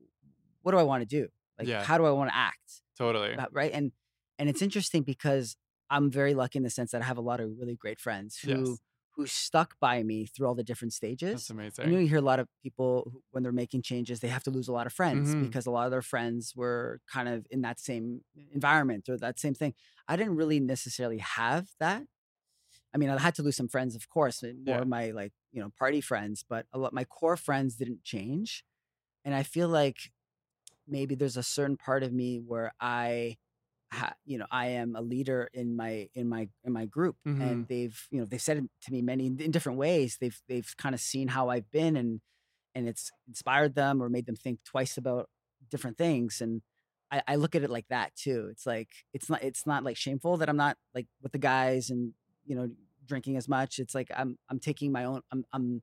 [0.62, 1.82] what do i want to do like Yeah.
[1.82, 3.92] how do i want to act totally right and
[4.38, 5.56] and it's interesting because
[5.90, 8.38] i'm very lucky in the sense that i have a lot of really great friends
[8.38, 8.78] who Yes.
[9.22, 12.08] Who stuck by me through all the different stages that's amazing and you, know, you
[12.08, 14.72] hear a lot of people who, when they're making changes, they have to lose a
[14.72, 15.40] lot of friends Mhm.
[15.40, 19.40] because a lot of their friends were kind of in that same environment or that
[19.40, 19.74] same thing.
[20.06, 22.04] I didn't really necessarily have that.
[22.94, 24.82] I mean, I had to lose some friends, of course, more Yeah.
[24.82, 28.64] of my like you know party friends, but a lot my core friends didn't change,
[29.24, 30.12] and I feel like
[30.86, 33.38] maybe there's a certain part of me where I,
[34.24, 37.40] you know, I am a leader in my in my in my group, Mhm.
[37.42, 40.18] and they've you know they've said it to me many in different ways.
[40.20, 42.20] They've they've kind of seen how I've been, and
[42.74, 45.28] and it's inspired them or made them think twice about
[45.70, 46.62] different things, and.
[47.14, 48.48] I, I look at it like that too.
[48.50, 51.90] It's like it's not it's not like shameful that I'm not like with the guys
[51.90, 52.14] and
[52.46, 52.70] you know
[53.04, 53.78] drinking as much.
[53.78, 55.82] It's like I'm I'm taking my own I'm I'm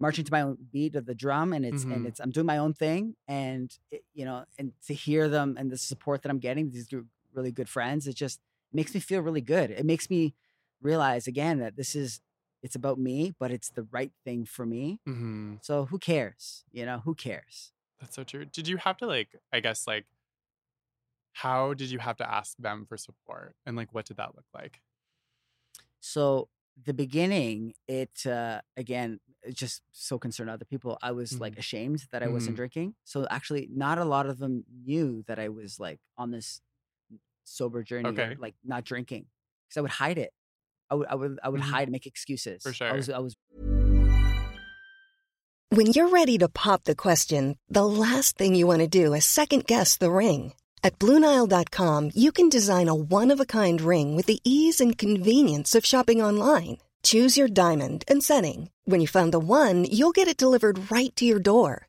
[0.00, 1.92] marching to my own beat of the drum and it's Mhm.
[1.94, 5.54] and it's I'm doing my own thing and it, you know and to hear them
[5.56, 6.88] and the support that I'm getting these
[7.36, 8.40] really good friends it just
[8.72, 9.70] makes me feel really good.
[9.70, 10.34] It makes me
[10.82, 12.20] realize again that this is
[12.62, 15.00] it's about me but it's the right thing for me.
[15.06, 16.64] hmm So who cares?
[16.72, 17.72] You know, who cares?
[18.00, 18.44] That's so true.
[18.44, 20.06] Did you have to like, I guess like,
[21.32, 24.46] how did you have to ask them for support, and like, what did that look
[24.54, 24.80] like?
[26.00, 26.48] So
[26.82, 29.20] the beginning, it uh, again,
[29.52, 30.98] just so concerned other people.
[31.02, 31.58] I was like Mhm.
[31.58, 32.56] ashamed that I wasn't Mhm.
[32.56, 32.94] drinking.
[33.04, 36.60] So actually, not a lot of them knew that I was like on this
[37.46, 38.36] sober journey, Okay.
[38.38, 39.26] like not drinking,
[39.66, 40.32] because I would hide it.
[40.90, 41.70] I would, I would, I would Mhm.
[41.70, 42.62] hide, make excuses.
[42.62, 43.14] For I was, sure.
[43.16, 43.34] I was
[45.70, 49.24] When you're ready to pop the question, the last thing you want to do is
[49.24, 50.52] second guess the ring.
[50.84, 54.96] At Bluenile.com, you can design a one of a kind ring with the ease and
[54.96, 56.78] convenience of shopping online.
[57.02, 58.70] Choose your diamond and setting.
[58.84, 61.88] When you find the one, you'll get it delivered right to your door.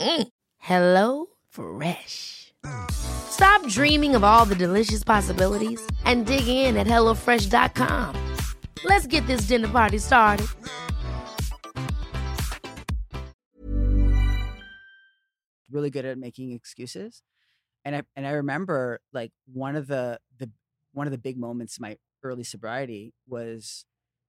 [0.00, 0.28] Mm.
[0.58, 2.52] Hello Fresh.
[2.90, 8.16] Stop dreaming of all the delicious possibilities and dig in at HelloFresh.com.
[8.84, 10.46] Let's get this dinner party started.
[15.70, 17.22] really good at making excuses.
[17.84, 20.50] And I and I remember like one of the the
[20.92, 23.84] one of the big moments in my early sobriety was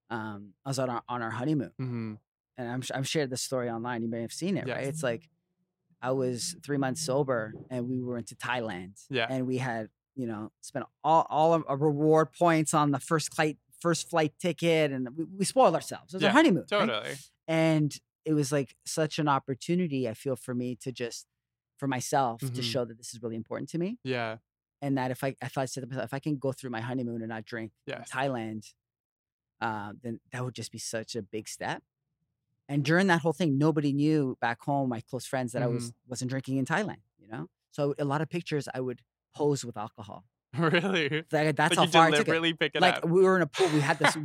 [0.10, 1.72] um I was on our on our honeymoon.
[1.78, 2.14] hmm
[2.58, 4.04] And I'm I've shared this story online.
[4.04, 4.86] You may have seen it, right?
[4.86, 5.28] It's like
[6.02, 8.94] I was three months sober and we were into Thailand.
[9.10, 9.28] Yeah.
[9.30, 13.34] And we had, you know, spent all all of our reward points on the first
[13.34, 16.14] flight first flight ticket and we, we spoiled ourselves.
[16.14, 16.66] It was Yeah, our honeymoon.
[16.72, 16.80] right?
[16.88, 17.16] Totally.
[17.48, 21.26] and it was like such an opportunity i feel for me to just
[21.80, 22.64] for myself to Mhm.
[22.64, 24.38] show that this is really important to me Yeah.
[24.84, 26.82] and that if i if i said to myself if i can go through my
[26.82, 28.12] honeymoon and not drink in Yes.
[28.12, 28.64] thailand
[29.60, 31.82] uh, then that would just be such a big step
[32.72, 35.76] and during that whole thing nobody knew back home my close friends that i Mm-hmm.
[35.76, 39.00] was wasn't drinking in thailand you know so a lot of pictures i would
[39.36, 40.24] pose with alcohol
[40.58, 41.24] Really?
[41.32, 43.06] that, that's like how far i took it pick it like up.
[43.16, 43.70] we were in a pool.
[43.74, 44.18] We had this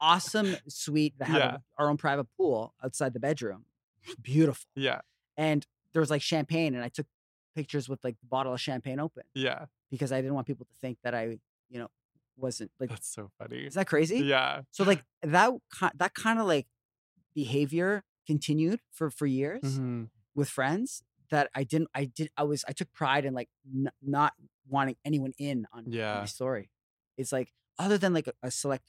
[0.00, 1.54] awesome suite that had Yeah.
[1.56, 3.64] a, our own private pool outside the bedroom.
[4.22, 4.64] Beautiful.
[4.74, 5.00] Yeah.
[5.36, 7.06] And there was like champagne, and I took
[7.54, 9.66] pictures with like the bottle of champagne open Yeah.
[9.90, 11.88] because I didn't want people to think that I, you know,
[12.36, 12.90] wasn't like.
[12.90, 13.58] That's so funny.
[13.70, 14.20] Is that crazy?
[14.20, 14.62] Yeah.
[14.70, 15.50] So like that
[15.96, 16.66] that kind of like
[17.34, 21.88] behavior continued for for years hmm with friends that I didn't.
[21.94, 22.30] I did.
[22.36, 22.64] I was.
[22.68, 24.32] I took pride in like n- not
[24.68, 26.20] wanting anyone in on, Yeah.
[26.20, 26.70] my story.
[27.16, 28.84] It's like other than like a, a select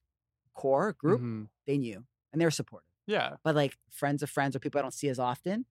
[0.54, 1.50] core group, Mhm.
[1.68, 2.90] they knew and they were supportive.
[3.08, 3.36] Yeah.
[3.44, 5.66] But like friends of friends or people I don't see as often,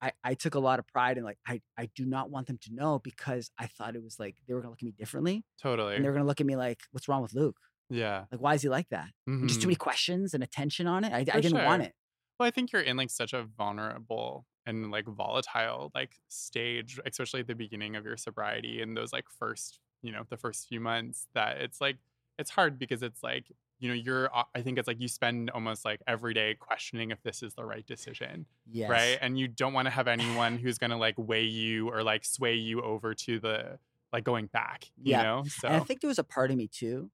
[0.00, 2.58] I, I took a lot of pride in like I, I do not want them
[2.62, 5.44] to know because I thought it was like they were gonna look at me differently.
[5.60, 5.96] Totally.
[5.96, 7.56] And they were gonna look at me like, what's wrong with Luc?
[7.88, 8.24] yeah.
[8.32, 9.10] Like why is he like that?
[9.26, 9.70] And Just too Mhm.
[9.70, 11.12] many questions and attention on it.
[11.12, 11.94] I, I didn't want it.
[12.38, 17.40] Well, I think you're in like such a vulnerable and like volatile like stage, especially
[17.40, 20.80] at the beginning of your sobriety and those like first, you know, the first few
[20.80, 21.98] months that it's like
[22.38, 25.84] it's hard because it's like, you know, you're I think it's like you spend almost
[25.84, 29.16] like every day questioning if this is the right decision, Yes.
[29.16, 29.18] right?
[29.20, 32.24] And you don't want to have anyone who's going to like weigh you or like
[32.24, 33.78] sway you over to the
[34.12, 35.22] like going back, you Yeah.
[35.22, 35.46] know?
[35.48, 37.10] So And I think there was a part of me too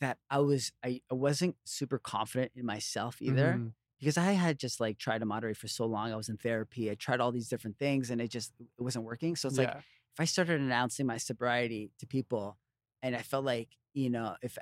[0.00, 3.62] that I was I, I wasn't super confident in myself either.
[3.62, 3.74] Mhm.
[3.98, 6.12] Because I had just like tried to moderate for so long.
[6.12, 6.90] I was in therapy.
[6.90, 9.36] I tried all these different things and it just it wasn't working.
[9.36, 12.58] So it's like if I started announcing my sobriety to people
[13.02, 14.58] and I felt like, you know, if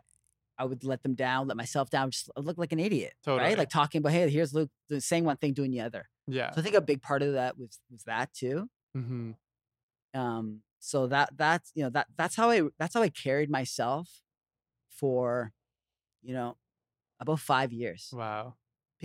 [0.57, 3.15] I would let them down, let myself down, just look like an idiot.
[3.25, 3.49] Totally.
[3.49, 3.59] Right?
[3.59, 6.09] Like talking about, hey, here's Luc saying one thing, doing the other.
[6.29, 6.53] Yeah.
[6.53, 8.69] So I think a big part of that was was that too.
[8.95, 9.33] hmm
[10.15, 14.23] Um, so that that's you know, that that's how I that's how I carried myself
[14.91, 15.53] for,
[16.23, 16.57] you know,
[17.21, 18.11] about five years.
[18.13, 18.55] Wow.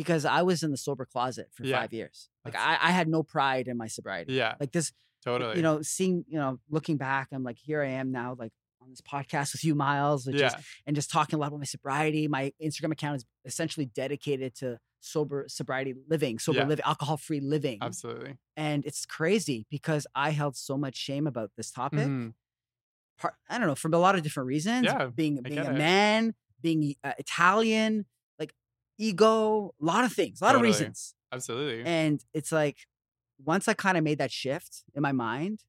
[0.01, 1.79] Because I was in the sober closet for Yeah.
[1.79, 2.29] five years.
[2.45, 4.33] Like I, I had no pride in my sobriety.
[4.33, 4.55] Yeah.
[4.59, 4.93] Like this,
[5.25, 5.57] Totally.
[5.57, 8.89] you know, seeing, you know, looking back, I'm like, here I am now, like on
[8.89, 10.47] this podcast with you, Miles, yeah.
[10.47, 10.53] is,
[10.87, 12.29] and just talking a lot about my sobriety.
[12.29, 16.65] My Instagram account is essentially dedicated to sober sobriety living, sober Yeah.
[16.67, 17.79] living, alcohol free living.
[17.81, 18.37] Absolutely.
[18.55, 22.07] And it's crazy because I held so much shame about this topic.
[22.07, 22.33] Mhm.
[23.17, 24.85] Part, I don't know, for a lot of different reasons.
[24.85, 25.77] Yeah, being being a it.
[25.77, 28.05] man, being uh, Italian,
[28.99, 30.69] ego, a lot of things, a lot Totally.
[30.69, 31.15] of reasons.
[31.31, 31.83] Absolutely.
[31.85, 32.77] And it's like
[33.43, 35.61] once I kind of made that shift in my mind,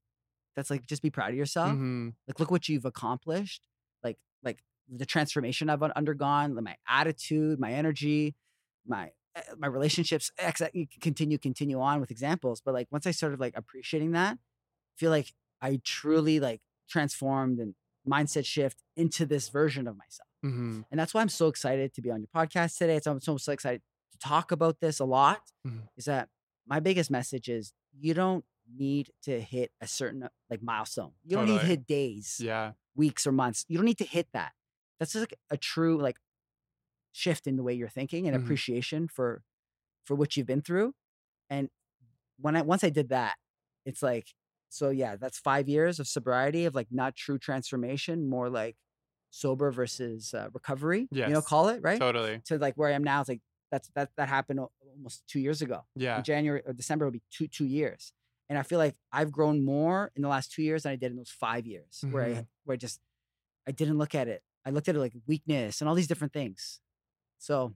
[0.56, 1.70] that's like just be proud of yourself.
[1.72, 2.14] Mhm.
[2.26, 3.62] Like look what you've accomplished.
[4.02, 8.34] Like like the transformation I've undergone, like, my attitude, my energy,
[8.86, 10.30] my uh, my relationships.
[10.38, 14.12] Ex- you can continue continue on with examples, but like once I started like appreciating
[14.12, 17.74] that, I feel like I truly like transformed and
[18.08, 20.29] mindset shift into this version of myself.
[20.44, 20.84] Mhm.
[20.90, 22.96] And that's why I'm so excited to be on your podcast today.
[22.96, 25.52] It's I'm so, so excited to talk about this a lot.
[25.66, 25.88] Mhm.
[25.96, 26.28] Is that
[26.66, 31.12] my biggest message is you don't need to hit a certain like milestone.
[31.24, 32.72] You don't need to hit days, Yeah.
[32.94, 33.64] weeks, or months.
[33.68, 34.52] You don't need to hit that.
[34.98, 36.18] That's just like a true like
[37.12, 38.44] shift in the way you're thinking and Mhm.
[38.44, 39.42] appreciation for
[40.04, 40.94] for what you've been through.
[41.50, 41.70] And
[42.38, 43.36] when I once I did that,
[43.84, 44.34] it's like
[44.68, 48.76] so yeah, that's five years of sobriety of like not true transformation, more like
[49.30, 51.08] sober versus uh, recovery.
[51.10, 52.40] You know, call it right Totally.
[52.46, 53.20] to like where I am now.
[53.20, 53.40] It's like
[53.70, 54.60] that's that that happened
[54.96, 55.84] almost two years ago.
[55.94, 56.18] Yeah.
[56.18, 58.12] In January or December will be two two years,
[58.48, 61.12] and I feel like I've grown more in the last two years than I did
[61.12, 62.46] in those five years, where I Mhm.
[62.64, 63.00] where I just
[63.66, 64.42] I didn't look at it.
[64.64, 66.80] I looked at it like weakness and all these different things.
[67.38, 67.74] So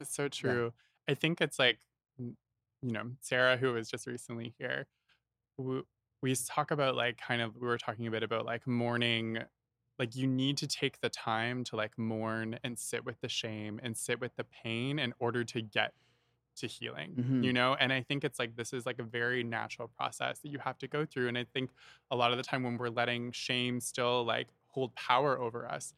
[0.00, 0.72] It's so true.
[1.08, 1.78] I think it's like,
[2.18, 2.34] you
[2.82, 4.86] know, Sarah, who was just recently here,
[5.58, 5.82] we,
[6.22, 9.38] we talk about like kind of, we were talking a bit about like mourning.
[9.98, 13.80] Like, you need to take the time to like mourn and sit with the shame
[13.82, 15.94] and sit with the pain in order to get
[16.56, 17.44] to healing, Mhm.
[17.44, 17.74] you know?
[17.74, 20.78] And I think it's like this is like a very natural process that you have
[20.78, 21.28] to go through.
[21.28, 21.70] And I think
[22.10, 25.94] a lot of the time when we're letting shame still like hold power over us,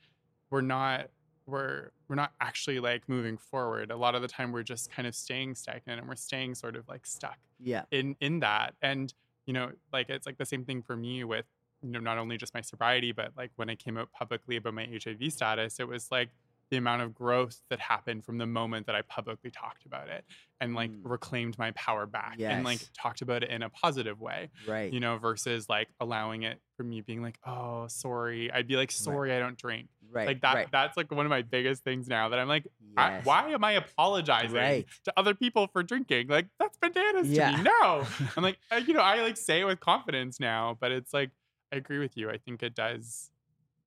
[0.50, 1.10] we're not
[1.46, 3.90] we're we're not actually like moving forward.
[3.90, 6.76] A lot of the time we're just kind of staying stagnant and we're staying sort
[6.76, 7.86] of like stuck Yeah.
[7.90, 8.76] in in that.
[8.82, 9.12] And
[9.46, 11.46] you know, like it's like the same thing for me with
[11.86, 14.74] you know not only just my sobriety, but like when I came out publicly about
[14.74, 16.30] my HIV status, it was like
[16.68, 20.24] the amount of growth that happened from the moment that I publicly talked about it
[20.60, 21.00] and like Mm.
[21.04, 24.92] reclaimed my power back and like talked about it in a positive way, Right.
[24.92, 28.50] you know, versus like allowing it for me being like, oh, sorry.
[28.50, 29.88] I'd be like, sorry, I don't drink.
[30.10, 30.26] right.
[30.26, 30.68] like that, Right.
[30.72, 33.26] that's like one of my biggest things now that I'm like, I- Yes.
[33.26, 34.86] why am I apologizing Right.
[35.04, 36.28] to other people for drinking?
[36.28, 37.50] Like that's bananas Yeah.
[37.52, 37.62] to me.
[37.64, 38.04] No,
[38.36, 41.30] I'm like, I, you know, I like say it with confidence now, but it's like,
[41.72, 42.30] I agree with you.
[42.30, 43.30] I think it does,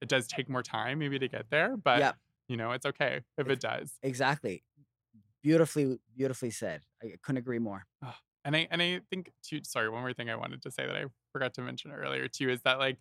[0.02, 2.18] it does take more time maybe to get there, but Yep.
[2.48, 4.00] you know, it's okay if it does.
[4.02, 4.64] Exactly.
[5.42, 6.84] Beautifully, beautifully said.
[7.02, 7.86] I couldn't agree more.
[8.46, 10.96] And I, and I think too, sorry, one more thing I wanted to say that
[10.96, 12.98] I forgot to mention earlier too is that like,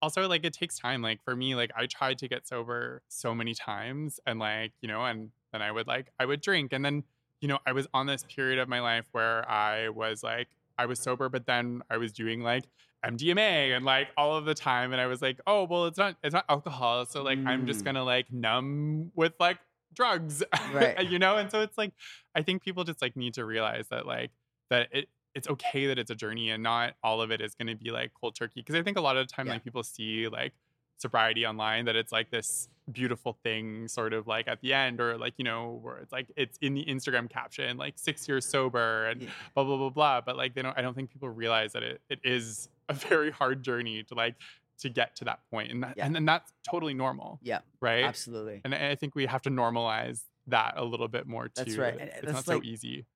[0.00, 1.02] also like it takes time.
[1.02, 4.88] Like for me, like I tried to get sober so many times and like, you
[4.88, 6.72] know, and then I would like, I would drink.
[6.72, 7.04] And then,
[7.40, 10.86] you know, I was on this period of my life where I was like, I
[10.86, 12.64] was sober, but then I was doing like
[13.04, 14.92] MDMA and like all of the time.
[14.92, 17.04] And I was like, oh, well, it's not, it's not alcohol.
[17.06, 17.84] So like, I'm just Mm.
[17.86, 19.58] gonna like numb with like
[19.94, 21.02] drugs, Right.
[21.10, 21.36] you know?
[21.36, 21.92] And so it's like,
[22.34, 24.30] I think people just like need to realize that like,
[24.70, 27.66] that it, it's okay that it's a journey and not all of it is going
[27.68, 28.62] to be like cold turkey.
[28.62, 29.54] Cause I think a lot of the time, Yeah.
[29.54, 30.52] like people see like
[30.98, 35.16] sobriety online that it's like this beautiful thing sort of like at the end or
[35.18, 39.06] like, you know, where it's like, it's in the Instagram caption, like six years sober
[39.06, 39.28] and Yeah.
[39.54, 40.20] blah, blah, blah, blah.
[40.20, 43.30] But like, they don't, I don't think people realize that it, it is a very
[43.30, 44.36] hard journey to like,
[44.80, 45.40] to get to that.
[45.52, 46.06] And that, Yeah.
[46.06, 47.38] and then that's totally normal.
[47.42, 47.60] Yeah.
[47.80, 48.04] Right.
[48.04, 48.60] Absolutely.
[48.64, 51.52] And I I think we have to normalize that a little bit more too.
[51.56, 51.94] That's right.
[52.00, 53.06] It's that's not like- so easy.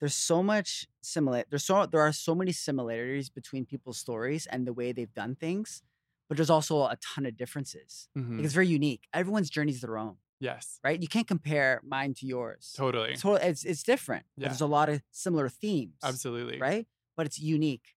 [0.00, 1.44] There's so much similar.
[1.48, 5.34] There's so there are so many similarities between people's stories and the way they've done
[5.34, 5.82] things,
[6.28, 8.08] but there's also a ton of differences.
[8.18, 8.36] Mhm.
[8.36, 9.06] Like, it's very unique.
[9.14, 10.78] Everyone's journey is their own, Yes.
[10.84, 11.00] right?
[11.00, 12.74] You can't compare mine to yours.
[12.76, 13.12] Totally.
[13.12, 14.26] It's, it's, it's different.
[14.36, 14.48] Yeah.
[14.48, 15.96] There's a lot of similar themes.
[16.02, 16.58] Absolutely.
[16.58, 16.86] right?
[17.16, 17.94] But it's unique.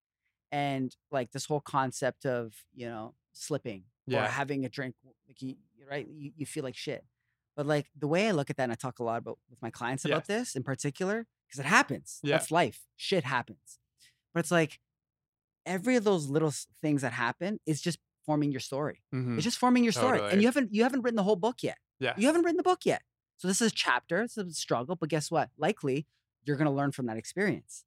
[0.51, 3.83] And like this whole concept of, you know, slipping
[4.23, 4.95] or having a drink,
[5.27, 5.55] like you,
[5.89, 6.07] right?
[6.09, 7.03] You, you feel like shit.
[7.55, 9.61] But like the way I look at that, and I talk a lot about with
[9.61, 12.19] my clients about this in particular, because it happens.
[12.23, 12.37] Yeah.
[12.37, 12.81] That's life.
[12.95, 13.79] Shit happens.
[14.33, 14.79] But it's like
[15.65, 19.03] every of those little things that happen is just forming your story.
[19.13, 19.35] Mhm.
[19.35, 20.17] It's just forming your story.
[20.19, 20.33] Totally.
[20.33, 21.77] And you haven't you haven't written the whole book yet.
[21.99, 23.01] yeah You haven't written the book yet.
[23.37, 25.49] So this is a chapter, it's a struggle, but guess what?
[25.57, 26.07] Likely
[26.45, 27.83] you're gonna learn from that experience.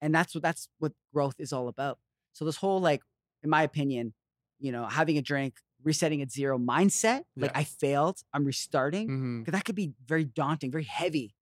[0.00, 1.98] And that's what that's what growth is all about.
[2.32, 3.02] So this whole like,
[3.42, 4.14] in my opinion,
[4.58, 7.60] you know, having a drink, resetting at zero mindset, like Yeah.
[7.60, 9.08] I failed, I'm restarting.
[9.08, 9.38] Mm-hmm.
[9.40, 11.34] Because that could be very daunting, very heavy.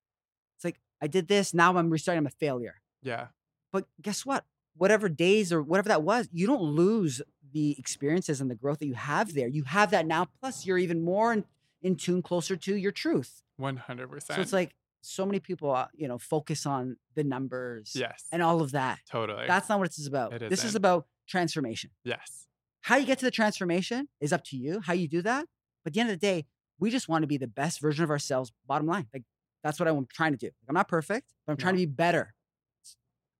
[0.57, 2.81] It's like I did this, now I'm restarting, I'm a failure.
[3.03, 3.29] Yeah.
[3.73, 4.45] But guess what?
[4.77, 8.87] Whatever days or whatever that was, you don't lose the experiences and the growth that
[8.87, 9.47] you have there.
[9.47, 10.27] You have that now.
[10.41, 11.45] Plus, you're even more in,
[11.83, 13.43] in tune, closer to your truth.
[13.57, 14.37] One hundred percent.
[14.37, 18.25] So it's like so many people, uh, you know, focus on the numbers yes.
[18.33, 19.01] and all of that.
[19.11, 19.47] totally.
[19.47, 20.33] That's not what this is about.
[20.35, 21.91] It this is about transformation.
[22.05, 22.47] yes.
[22.83, 24.81] How you get to the transformation is up to you.
[24.81, 25.47] How you do that.
[25.83, 26.45] But at the end of the day,
[26.79, 28.53] we just want to be the best version of ourselves.
[28.67, 29.23] Bottom line, like
[29.63, 30.47] that's what I'm trying to do.
[30.47, 31.81] Like, I'm not perfect, but I'm trying No.
[31.81, 32.35] to be better.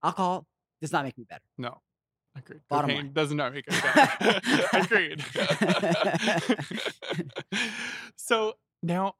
[0.03, 0.47] Alcohol
[0.81, 1.43] does not make me better.
[1.59, 1.81] No.
[2.35, 2.61] Agreed.
[2.69, 3.13] Bottom Cocaine line.
[3.13, 4.41] does not make us better.
[4.73, 5.23] Agreed.
[8.15, 9.15] so now,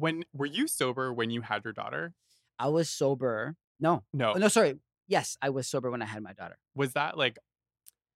[0.00, 2.14] when were you sober when you had your daughter?
[2.58, 3.56] I was sober.
[3.78, 4.32] No, No.
[4.34, 4.76] Oh, no, sorry.
[5.08, 6.58] Yes, I was sober when I had my daughter.
[6.74, 7.38] Was that like?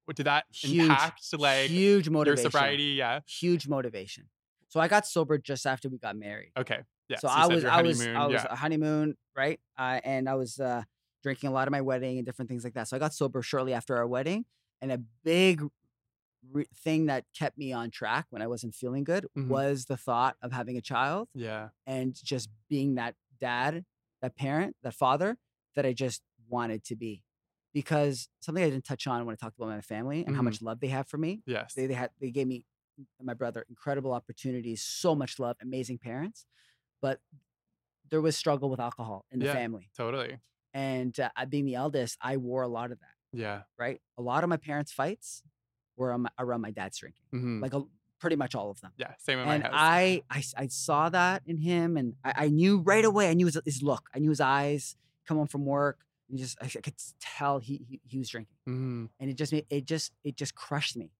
[0.04, 2.94] what- Did that Huge, impact like huge your sobriety?
[2.98, 3.20] Yeah.
[3.26, 4.28] Huge motivation.
[4.68, 6.52] So I got sober just after we got married.
[6.56, 6.80] Okay.
[7.08, 7.18] Yeah.
[7.18, 8.46] so you I was, I was, I was yeah.
[8.50, 9.60] a honeymoon, right?
[9.78, 10.82] Uh, and I was uh,
[11.22, 12.88] drinking a lot of my wedding and different things like that.
[12.88, 14.44] So I got sober shortly after our wedding,
[14.80, 15.62] and a big
[16.52, 19.48] re- thing that kept me on track when I wasn't feeling good Mhm.
[19.48, 21.70] was the thought of having a child Yeah.
[21.86, 23.84] and just being that dad,
[24.22, 25.38] that parent, that father
[25.74, 27.24] that I just wanted to be.
[27.72, 30.44] Because something I didn't touch on when I talked about my family and how Mhm.
[30.44, 31.42] much love they have for me.
[31.46, 31.74] Yes.
[31.74, 32.66] They, they had they gave me
[33.20, 36.46] my brother incredible opportunities, so much love, amazing parents,
[37.02, 37.20] but
[38.10, 39.54] there was struggle with alcohol in the Yeah.
[39.54, 39.90] family.
[39.96, 40.40] totally.
[40.72, 43.14] And uh, being the eldest, I wore a lot of that.
[43.32, 43.64] Yeah.
[43.78, 45.42] Right, a lot of my parents' fights
[45.96, 47.62] were around my dad's drinking, Mhm.
[47.62, 47.82] like a,
[48.18, 48.92] pretty much all of them.
[48.96, 49.12] yeah.
[49.18, 49.66] Same in my house.
[49.66, 53.28] And I, I, I, I saw that in him, and I, I knew right away.
[53.28, 54.08] I knew his, his look.
[54.14, 54.96] I knew his eyes.
[55.26, 59.08] Come home from work, and just I, could tell he, he he was drinking, Mhm.
[59.20, 61.12] and it just made it just it just crushed me.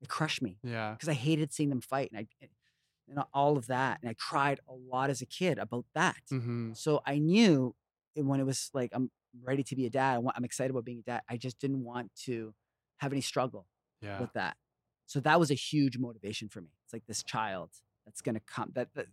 [0.00, 0.92] It crushed me Yeah.
[0.92, 2.26] because I hated seeing them fight, and I
[3.08, 6.16] and all of that, and I cried a lot as a kid about that.
[6.30, 7.74] hmm So I knew
[8.14, 9.10] when it was like I'm
[9.42, 11.22] ready to be a dad, I'm excited about being a dad.
[11.28, 12.54] I just didn't want to
[12.98, 13.66] have any struggle
[14.00, 14.20] Yeah.
[14.20, 14.56] with that.
[15.06, 16.68] So that was a huge motivation for me.
[16.84, 17.70] It's like this child
[18.04, 19.06] that's gonna come that that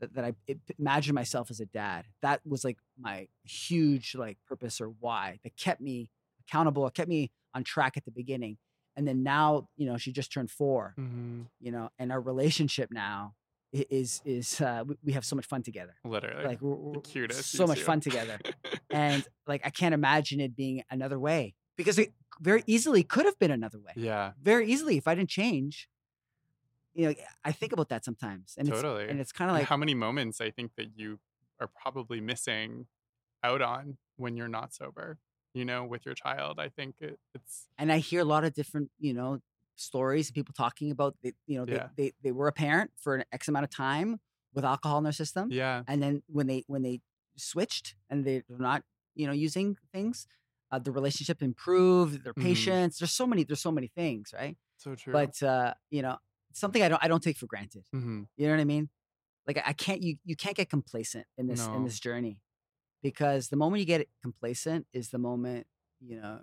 [0.00, 0.34] that, that I
[0.78, 2.06] imagine myself as a dad.
[2.22, 6.10] That was like my huge like purpose or why that kept me
[6.40, 6.86] accountable.
[6.86, 8.58] It kept me on track at the beginning.
[8.96, 12.90] And then now, you know, she just turned four, hmm you know, and our relationship
[12.92, 13.34] now
[13.72, 15.94] is is uh, we- have so much fun together.
[16.04, 16.44] Literally.
[16.44, 17.84] Like we're, we're cutest, so much two.
[17.84, 18.38] fun together
[18.92, 23.38] and like I can't imagine it being another way because it very easily could have
[23.38, 23.92] been another way.
[23.96, 24.32] yeah.
[24.42, 25.88] Very easily if I didn't change.
[26.94, 27.14] You know,
[27.44, 29.02] I think about that sometimes, and Totally.
[29.02, 31.18] it's and it's kind of And like how many moments I think that you
[31.60, 32.86] are probably missing
[33.42, 35.18] out on when you're not sober,
[35.54, 36.60] you know, with your child.
[36.60, 39.40] I think it, it's, and I hear a lot of different, you know,
[39.74, 41.88] stories of people talking about, they, you know, they, Yeah.
[41.96, 44.20] they, they were a parent for an X amount of time
[44.54, 45.48] with alcohol in their system.
[45.50, 45.82] yeah.
[45.88, 47.00] And then when they, when they
[47.36, 48.84] switched and they're not,
[49.16, 50.28] you know, using things,
[50.74, 52.42] uh, the relationship improved, their Mhm.
[52.42, 54.32] patience, there's so many, there's so many things.
[54.32, 54.56] Right.
[54.76, 55.12] So true.
[55.12, 56.18] But, uh, you know,
[56.52, 57.84] something I don't, I don't take for granted.
[57.92, 58.90] hmm You know what I mean?
[59.46, 62.38] Like I can't, you, you can't get complacent in this, in this journey
[63.02, 65.66] because the moment you get complacent is the moment,
[66.00, 66.40] you know,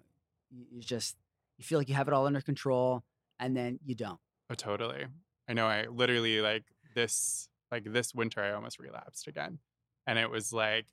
[0.50, 1.18] you, you just,
[1.58, 3.04] you feel like you have it all under control
[3.40, 4.20] and then you don't.
[4.50, 5.08] Oh, totally.
[5.48, 5.68] I know.
[5.68, 6.66] I literally like
[6.96, 9.60] this, like this winter, I almost relapsed again.
[10.08, 10.88] And it was like,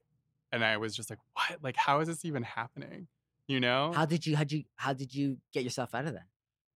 [0.52, 1.62] and I was just like, what?
[1.62, 3.08] Like, how is this even happening?
[3.48, 3.92] You know?
[3.94, 6.26] How did you, how did you, how did you get yourself out of that?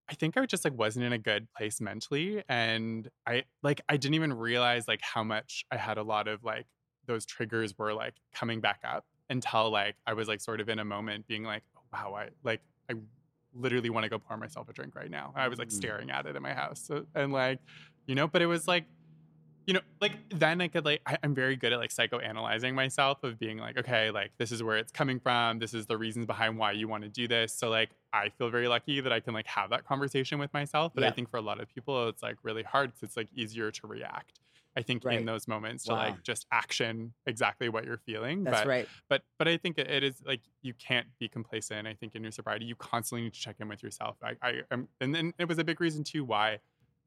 [0.09, 3.95] I think I just like wasn't in a good place mentally and I like I
[3.95, 6.65] didn't even realize like how much I had a lot of like
[7.05, 10.79] those triggers were like coming back up until like I was like sort of in
[10.79, 12.59] a moment being like oh, wow I like
[12.89, 12.95] I
[13.53, 15.31] literally want to go pour myself a drink right now.
[15.33, 15.73] I was like Mm.
[15.73, 17.59] staring at it in my house so, and like
[18.05, 18.83] you know but it was like
[19.67, 23.23] you know like then I could like I, I'm very good at like psychoanalyzing myself
[23.23, 26.25] of being like okay like this is where it's coming from this is the reasons
[26.25, 29.19] behind why you want to do this so like I feel very lucky that I
[29.19, 32.07] can like have that conversation with myself but I think for a lot of people
[32.09, 34.39] it's like really hard because it's like easier to react
[34.75, 35.19] I think Right.
[35.19, 38.87] in those moments to like just action exactly what you're feeling That's but right.
[39.09, 41.87] but but I think it- it is like you can't be complacent.
[41.87, 44.15] I think in your sobriety, you constantly need to check in with yourself.
[44.23, 46.59] I, I am, and then it was a big reason too why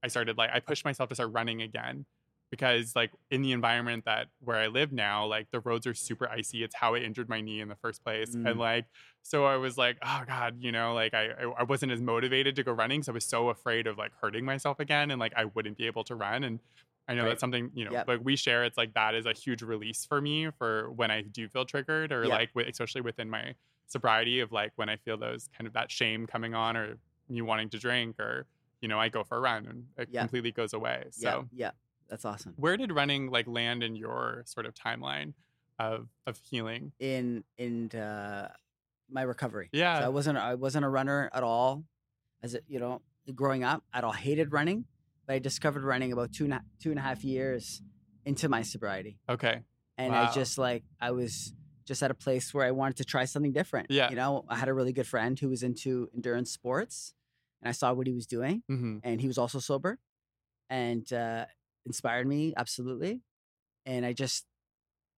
[0.03, 2.05] I started like I pushed myself to start running again
[2.57, 6.29] because like in the environment that where I live now, like the roads are super
[6.29, 6.63] icy.
[6.63, 8.49] It's how I injured my knee in the first place, Mm.
[8.51, 8.87] and like
[9.23, 12.63] so I was like, oh god, you know, like I I- wasn't as motivated to
[12.63, 15.47] go running, so I was so afraid of like hurting myself again, and like I
[15.47, 16.61] wouldn't be able to run and.
[17.07, 17.29] I know Right.
[17.29, 18.09] that's something you know, Yep.
[18.09, 18.65] like we share.
[18.65, 22.13] It's like that is a huge release for me for when I do feel triggered,
[22.13, 22.35] or Yeah.
[22.35, 23.55] like especially within my
[23.89, 26.97] sobriety of like when I feel those kind of that shame coming on, or
[27.29, 28.47] me wanting to drink, or
[28.81, 30.21] you know, I go for a run and it Yeah.
[30.23, 31.05] completely goes away.
[31.11, 31.73] So, yeah.
[32.09, 32.55] That's awesome.
[32.57, 35.33] where did running like land in your sort of timeline
[35.79, 36.93] of of healing?
[37.01, 38.49] In, in, uh,
[39.11, 39.69] my recovery.
[39.73, 39.99] Yeah.
[40.01, 41.85] So I wasn't, I wasn't a runner at all
[42.43, 43.03] as it, you know,
[43.35, 44.85] growing up at all hated running,
[45.27, 47.83] but I discovered running about two and a, two and a half years
[48.25, 49.19] into my sobriety.
[49.29, 49.61] Okay.
[49.99, 50.29] and Wow.
[50.31, 51.53] I just like I was
[51.87, 53.91] just at a place where I wanted to try something different.
[53.91, 54.09] Yeah.
[54.11, 57.13] you know, I had a really good friend who was into endurance sports,
[57.61, 59.99] and I saw what he was doing, hmm and he was also sober,
[60.71, 61.45] and uh,
[61.87, 63.23] inspired me absolutely,
[63.87, 64.47] and I just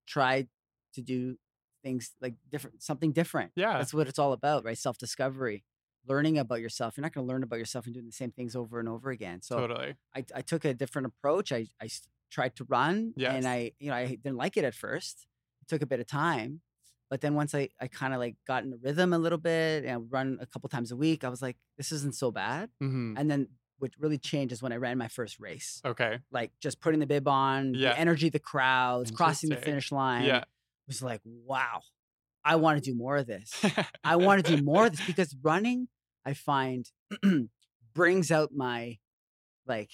[0.07, 0.49] tried
[0.95, 1.37] to do
[1.83, 3.53] things like different, something different.
[3.55, 3.79] Yeah.
[3.79, 4.79] That's what it's all about, right?
[4.79, 5.65] Self discovery,
[6.07, 6.97] learning about yourself.
[6.97, 9.11] You're not going to learn about yourself and doing the same things over and over
[9.11, 9.43] again.
[9.43, 9.95] So totally.
[10.15, 11.53] I, I took a different approach.
[11.53, 11.89] I I
[12.31, 13.35] tried to run Yes.
[13.35, 15.27] and I, you know, I didn't like it at first.
[15.63, 16.61] It took a bit of time,
[17.09, 19.85] but then once I, I kind of like got in a rhythm a little bit
[19.85, 22.71] and I run a couple times a week, I was like, this isn't so bad.
[22.81, 23.49] hmm And then
[23.79, 26.19] what really changed is when I ran my first race, Okay.
[26.31, 27.91] like just putting the bib on, Yeah.
[27.91, 30.25] the energy, of the crowds, crossing the finish line.
[30.25, 30.39] Yeah.
[30.39, 30.45] It
[30.89, 31.81] was like, wow,
[32.45, 33.53] I want to do more of this.
[34.05, 35.89] I want to do more of this because running,
[36.25, 36.91] I find,
[37.95, 38.99] brings out my
[39.67, 39.91] like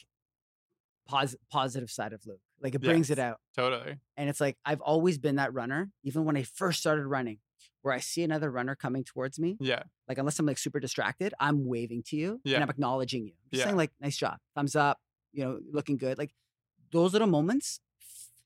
[1.08, 2.38] pos- positive side of Luc.
[2.60, 3.40] Like it brings it out.
[3.56, 3.96] totally.
[4.16, 7.38] And it's like I've always been that runner, even when I first started running,
[7.82, 9.82] where I see another runner coming towards me, Yeah.
[10.08, 12.56] like unless I'm like super distracted, I'm waving to you Yeah.
[12.56, 13.32] and I'm acknowledging you.
[13.52, 13.64] I'm Yeah.
[13.64, 15.00] saying like nice job, thumbs up,
[15.32, 16.16] you know, looking good.
[16.18, 16.32] Like
[16.92, 17.80] those little moments,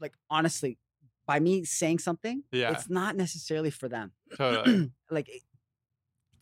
[0.01, 0.79] like honestly,
[1.27, 2.73] by me saying something, Yeah.
[2.73, 4.13] it's not necessarily for them.
[4.37, 4.91] Totally.
[5.11, 5.43] like it,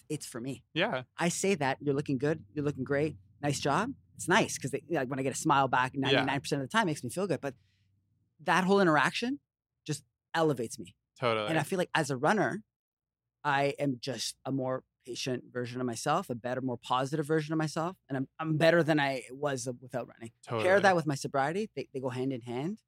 [0.09, 0.63] it's for me.
[0.75, 1.03] yeah.
[1.19, 3.93] I say that you're looking good, you're looking great, nice job.
[4.17, 6.73] It's nice because like when I get a smile back, ninety nine percent of the
[6.73, 7.41] time makes me feel good.
[7.41, 7.55] But
[8.45, 9.41] that whole interaction
[9.85, 11.49] just elevates me, Totally.
[11.49, 12.63] and I feel like as a runner,
[13.45, 17.59] I am just a more patient version of myself, a better, more positive version of
[17.59, 20.33] myself, and I'm I'm better than I was uh, without running.
[20.47, 20.65] totally.
[20.65, 22.81] Pair that with my sobriety, they they go hand in hand,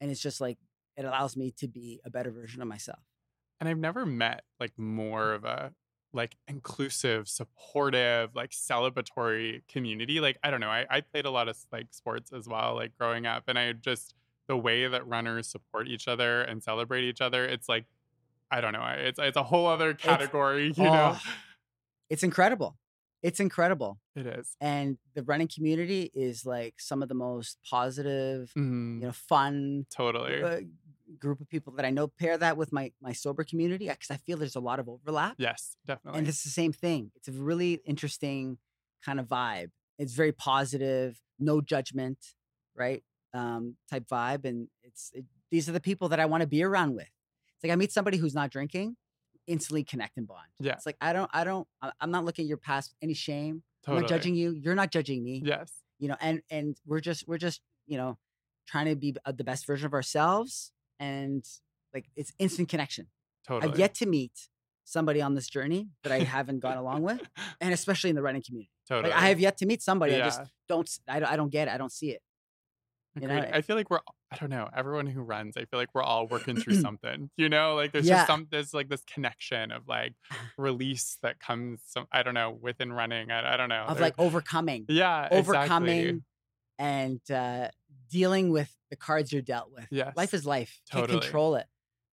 [0.00, 0.58] and it's just like
[0.96, 3.00] it allows me to be a better version of myself.
[3.60, 4.84] And I've never met like mm.
[4.84, 5.72] more of a
[6.12, 10.20] like inclusive, supportive, like celebratory community.
[10.20, 10.68] Like, I don't know.
[10.68, 13.44] I, I played a lot of like sports as well, like growing up.
[13.48, 14.14] And I just,
[14.46, 17.86] the way that runners support each other and celebrate each other, it's like,
[18.52, 18.84] I don't know.
[18.98, 21.16] It's, it's a whole other category, you know?
[21.16, 21.20] oh,
[22.10, 22.76] it's incredible.
[23.22, 23.98] It's incredible.
[24.16, 24.56] It is.
[24.60, 29.00] And the running community is like some of the most positive, Mhm.
[29.00, 30.42] you know, fun Totally.
[30.42, 30.60] uh,
[31.18, 32.08] group of people that I know.
[32.08, 35.36] Pair that with my my sober community because I feel there's a lot of overlap.
[35.38, 36.18] yes, definitely.
[36.18, 37.10] and it's the same thing.
[37.16, 38.58] It's a really interesting
[39.04, 39.70] kind of vibe.
[39.98, 42.18] It's very positive, no judgment,
[42.74, 43.02] right?
[43.34, 46.62] Um, type vibe, and it's it, these are the people that I want to be
[46.64, 47.08] around with.
[47.62, 48.96] It's like I meet somebody who's not drinking,
[49.46, 50.48] instantly connect and bond.
[50.58, 50.72] Yeah.
[50.72, 51.68] it's like I don't, I don't,
[52.00, 53.62] I'm not looking at your past with any shame.
[53.84, 53.98] Totally.
[53.98, 54.50] I'm not judging you.
[54.50, 55.42] You're not judging me.
[55.44, 55.70] Yes.
[56.00, 58.18] You know, and and we're just we're just you know
[58.66, 61.44] trying to be uh, the best version of ourselves, and
[61.94, 63.06] like it's instant connection.
[63.46, 63.72] Totally.
[63.72, 64.48] I've yet to meet
[64.84, 67.20] somebody on this journey that I haven't gone along with,
[67.60, 68.70] and especially in the running community.
[68.88, 69.12] totally.
[69.12, 70.14] Like I have yet to meet somebody.
[70.14, 70.18] Yeah.
[70.18, 70.90] I just don't.
[71.06, 71.32] I don't.
[71.32, 71.74] I don't get it.
[71.74, 72.22] I don't see it.
[73.20, 74.00] You know, I feel like we're
[74.30, 77.30] I don't know, everyone who runs, I feel like we're all working through something.
[77.36, 78.16] You know, like there's Yeah.
[78.16, 80.14] just some there's like this connection of like
[80.58, 83.30] release that comes some I don't know, within running.
[83.30, 83.84] I, I don't know.
[83.84, 86.22] Of there- like overcoming, Yeah, overcoming, exactly.
[86.78, 87.68] and uh,
[88.10, 89.86] dealing with the cards you're dealt with.
[89.90, 90.16] Yes.
[90.16, 90.80] Life is life.
[90.86, 91.20] You Can't Totally.
[91.24, 91.66] control it.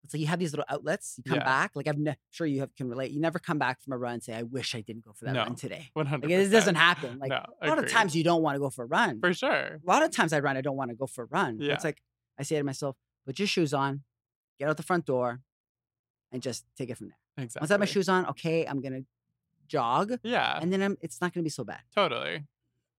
[0.03, 1.15] It's like you have these little outlets.
[1.17, 1.43] You come Yeah.
[1.45, 1.71] back.
[1.75, 3.11] Like I'm ne- sure you have, can relate.
[3.11, 5.25] You never come back from a run and say, "I wish I didn't go for
[5.25, 5.43] that No.
[5.43, 7.19] run today." One Like hundred it doesn't happen.
[7.19, 9.19] Like no, a lot of times you don't want to go for a run.
[9.19, 9.51] for sure.
[9.75, 11.59] a lot of times I run, I don't want to go for a run.
[11.59, 11.73] Yeah.
[11.73, 12.01] It's like
[12.37, 12.95] I say to myself,
[13.25, 14.03] put your shoes on,
[14.57, 15.41] get out the front door,
[16.31, 17.17] and just take it from there.
[17.43, 17.61] Exactly.
[17.63, 19.01] Once I have my shoes on, okay, I'm gonna
[19.67, 21.81] jog, Yeah, and then I'm, it's not gonna be so bad.
[21.93, 22.45] totally.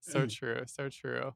[0.01, 0.63] So true.
[0.67, 1.33] So true.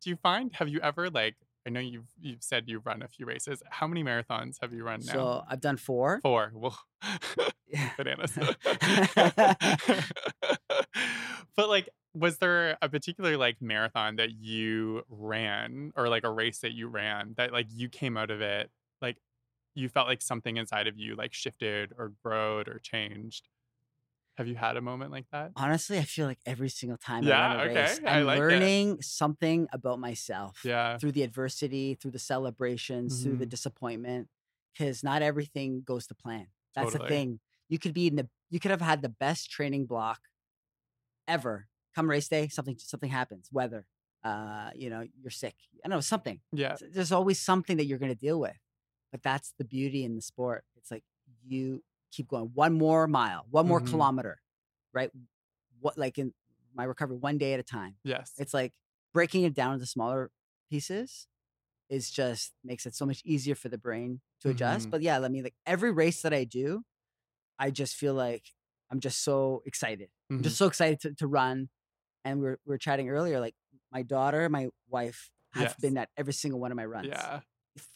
[0.00, 1.36] Do you find have you ever like
[1.68, 3.62] I know you've you've said you've run a few races.
[3.68, 5.12] How many marathons have you run now?
[5.12, 6.18] So I've done four.
[6.22, 6.50] Four.
[6.54, 6.78] Well,
[7.98, 8.32] bananas.
[11.56, 16.60] but like, was there a particular like marathon that you ran or like a race
[16.60, 18.70] that you ran that like you came out of it
[19.02, 19.18] like
[19.74, 23.46] you felt like something inside of you like shifted or growed or changed?
[24.38, 25.50] Have you had a moment like that?
[25.56, 28.38] Honestly, I feel like every single time Yeah, I run a okay, race, I'm like
[28.38, 28.38] it.
[28.38, 30.98] learning something about myself Yeah.
[31.00, 33.50] through the adversity, through the celebrations, through the Mhm.
[33.50, 34.28] disappointment.
[34.72, 36.46] Because not everything goes to plan.
[36.74, 37.08] That's Totally.
[37.08, 37.40] the thing.
[37.68, 40.20] You could be in the you could have had the best training block
[41.26, 41.68] ever.
[41.94, 43.48] Come race day, something something happens.
[43.52, 43.86] Weather,
[44.22, 45.56] uh, you know, you're sick.
[45.84, 46.40] I know something.
[46.52, 46.76] Yeah.
[46.80, 48.56] There's always something that you're going to deal with.
[49.10, 50.64] But that's the beauty in the sport.
[50.76, 51.04] It's like
[51.44, 53.88] you keep going one more mile, one more Mhm.
[53.88, 54.40] kilometer,
[54.92, 55.10] right?
[55.80, 56.34] What like in
[56.74, 57.96] my recovery, one day at a time.
[58.04, 58.34] Yes.
[58.38, 58.74] It's like
[59.12, 60.30] breaking it down into smaller
[60.70, 61.26] pieces
[61.90, 64.88] is just makes it so much easier for the brain to adjust.
[64.88, 64.90] Mhm.
[64.90, 66.84] But yeah, I mean, like every race that I do,
[67.58, 68.54] I just feel like
[68.90, 70.10] I'm just so excited.
[70.30, 70.44] I'm Mhm.
[70.44, 71.70] just so excited to, to run.
[72.24, 73.56] And we are we are chatting earlier, like
[73.92, 75.74] my daughter, my wife have Yes.
[75.80, 77.08] been at every single one of my runs.
[77.08, 77.40] yeah.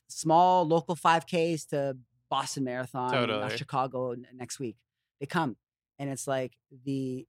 [0.09, 1.99] Small local 5Ks to
[2.37, 3.57] Boston Marathon, now Totally.
[3.59, 4.77] Chicago next week.
[5.21, 5.57] They come.
[5.99, 6.53] And it's like
[6.85, 7.27] the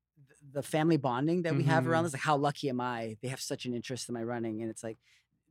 [0.58, 2.08] the family bonding that we have around Mhm.
[2.08, 2.14] this.
[2.14, 3.18] Like, how lucky am I?
[3.22, 4.62] They have such an interest in my running.
[4.62, 4.98] And it's like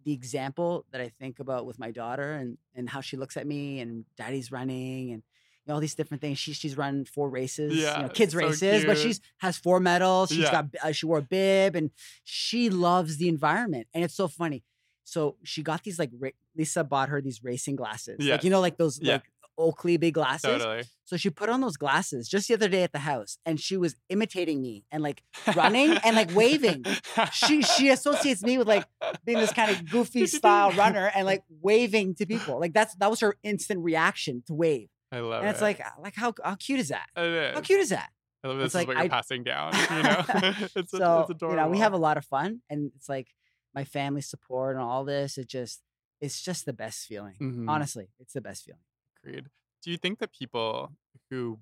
[0.04, 3.46] the example that I think about with my daughter and and how she looks at
[3.46, 6.38] me and daddy's running and you know, all these different things.
[6.38, 10.30] She, she's run four races, you know, kids so races, but she's has four medals.
[10.30, 10.50] She's Yeah.
[10.58, 11.90] got uh, she wore a bib and
[12.24, 13.86] she loves the environment.
[13.94, 14.60] And it's so funny.
[15.04, 18.60] So she got these like ra- Lisa bought her these racing glasses, like you know,
[18.60, 19.14] like those Yeah.
[19.14, 19.26] like
[19.58, 20.62] Oakley big glasses.
[20.62, 20.82] Totally.
[21.04, 23.76] So she put on those glasses just the other day at the house, and she
[23.76, 25.22] was imitating me and like
[25.54, 26.84] running and like waving.
[27.32, 28.86] She she associates me with like
[29.24, 32.58] being this kind of goofy style runner and like waving to people.
[32.58, 34.88] Like that's that was her instant reaction to wave.
[35.10, 35.46] I love it.
[35.46, 35.64] and it's it.
[35.64, 37.06] like like how how cute is that?
[37.16, 37.54] it is.
[37.54, 38.08] How cute is that?
[38.42, 39.72] I love this It's is like what you're I- passing down.
[39.74, 40.24] You know,
[40.76, 41.50] it's, so it's adorable.
[41.50, 43.28] you know we have a lot of fun, and it's like
[43.74, 45.36] my family support and all this.
[45.36, 45.82] It just
[46.22, 47.34] it's just the best feeling.
[47.40, 47.68] Mhm.
[47.68, 48.80] Honestly, it's the best feeling.
[49.24, 50.92] Do you think that people
[51.30, 51.58] who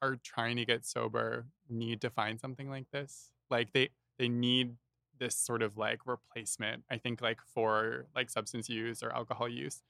[0.00, 3.30] are trying to get sober need to find something like this?
[3.50, 4.76] Like they they need
[5.18, 6.84] this sort of like replacement.
[6.90, 9.82] I think like for like substance use or alcohol use.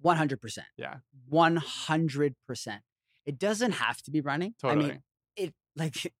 [0.00, 0.66] One hundred percent.
[0.76, 0.96] Yeah,
[1.28, 2.82] One hundred percent.
[3.26, 4.54] It doesn't have to be running.
[4.60, 4.84] totally.
[4.84, 5.02] I mean,
[5.36, 6.12] it like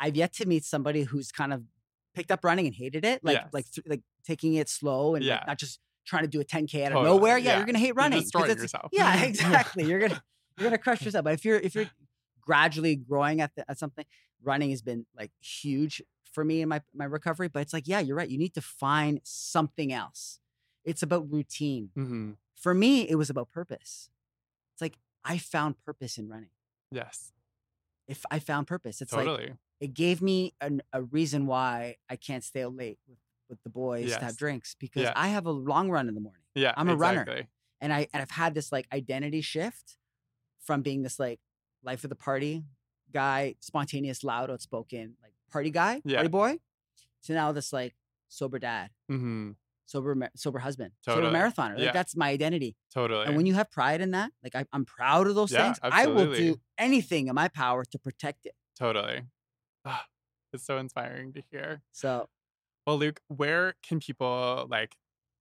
[0.00, 1.64] I've yet to meet somebody who's kind of
[2.14, 5.46] picked up running and hated it, like like th- like taking it slow and like,
[5.46, 7.38] not just trying to do a 10k out of nowhere.
[7.38, 7.56] Yeah, yeah.
[7.58, 8.88] you're gonna hate You're destroying it's- yourself.
[8.92, 9.84] Yeah, exactly.
[9.84, 10.22] You're gonna
[10.58, 11.24] you're gonna crush yourself.
[11.24, 11.90] But if you're if you're
[12.40, 14.04] gradually growing at the, at something,
[14.42, 16.02] running has been like huge
[16.32, 17.48] for me in my my recovery.
[17.48, 18.28] But it's like, yeah, you're right.
[18.28, 20.40] You need to find something else.
[20.84, 24.08] It's about routine hmm for me, it was about purpose.
[24.72, 26.48] It's like I found purpose in running.
[26.90, 27.30] Yes.
[28.08, 29.52] If I found purpose, it's like Totally.
[29.80, 33.18] it gave me an, a reason why I can't stay late with,
[33.54, 35.12] with the boys to have drinks because Yeah.
[35.16, 36.42] I have a long run in the morning.
[36.54, 36.74] yeah.
[36.76, 37.46] I'm a runner.
[37.80, 39.96] and I and I've had this like identity shift
[40.60, 41.40] from being this like
[41.82, 42.64] life of the party
[43.12, 46.16] guy, spontaneous, loud, outspoken, like party guy, Yeah.
[46.18, 46.58] party boy,
[47.24, 47.94] to now this like
[48.28, 49.52] sober dad, mm-hmm.
[49.86, 51.26] sober sober husband, Totally.
[51.26, 51.74] sober marathoner.
[51.74, 51.92] Like, Yeah.
[51.92, 52.76] that's my identity.
[52.92, 53.26] Totally.
[53.26, 55.78] And when you have pride in that, like I, I'm proud of those Yeah, things,
[55.82, 58.54] I will do anything in my power to protect it.
[58.76, 59.22] totally.
[60.52, 61.82] It's so inspiring to hear.
[61.90, 62.28] So
[62.86, 64.94] Well, Luc, where can people like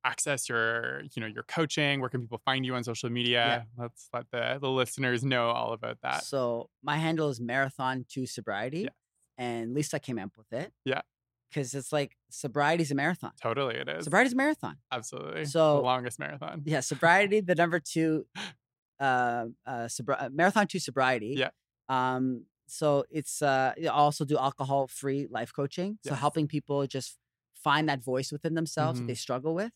[0.05, 1.99] access your, you know, your coaching?
[2.01, 3.65] Where can people find you on social media?
[3.77, 6.23] Let's let the, the listeners know all about that.
[6.23, 8.89] So my handle is marathon to sobriety, Yeah.
[9.37, 10.71] and at least I came up with it.
[10.85, 11.01] Yeah.
[11.49, 13.31] because it's like sobriety is a marathon.
[13.41, 14.05] Totally, it is.
[14.05, 14.77] Sobriety is a marathon.
[14.91, 15.45] Absolutely.
[15.45, 16.63] So- the longest marathon.
[16.65, 17.41] Yeah, sobriety.
[17.41, 18.25] the number two,
[18.99, 21.35] uh, uh, sobri- uh, marathon to sobriety.
[21.37, 21.49] Yeah.
[21.89, 22.45] Um.
[22.67, 25.99] So it's uh, I also do alcohol free life coaching.
[26.03, 26.19] So Yes.
[26.19, 27.17] helping people just
[27.64, 29.05] find that voice within themselves Mhm.
[29.05, 29.72] that they struggle with,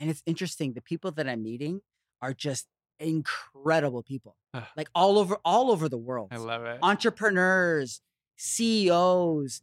[0.00, 0.72] and it's interesting.
[0.74, 1.82] The people that I'm meeting
[2.20, 2.68] are just
[2.98, 4.36] incredible people,
[4.76, 6.30] like all over all over the world.
[6.30, 6.78] I love it.
[6.82, 8.00] entrepreneurs,
[8.36, 9.62] CEOs,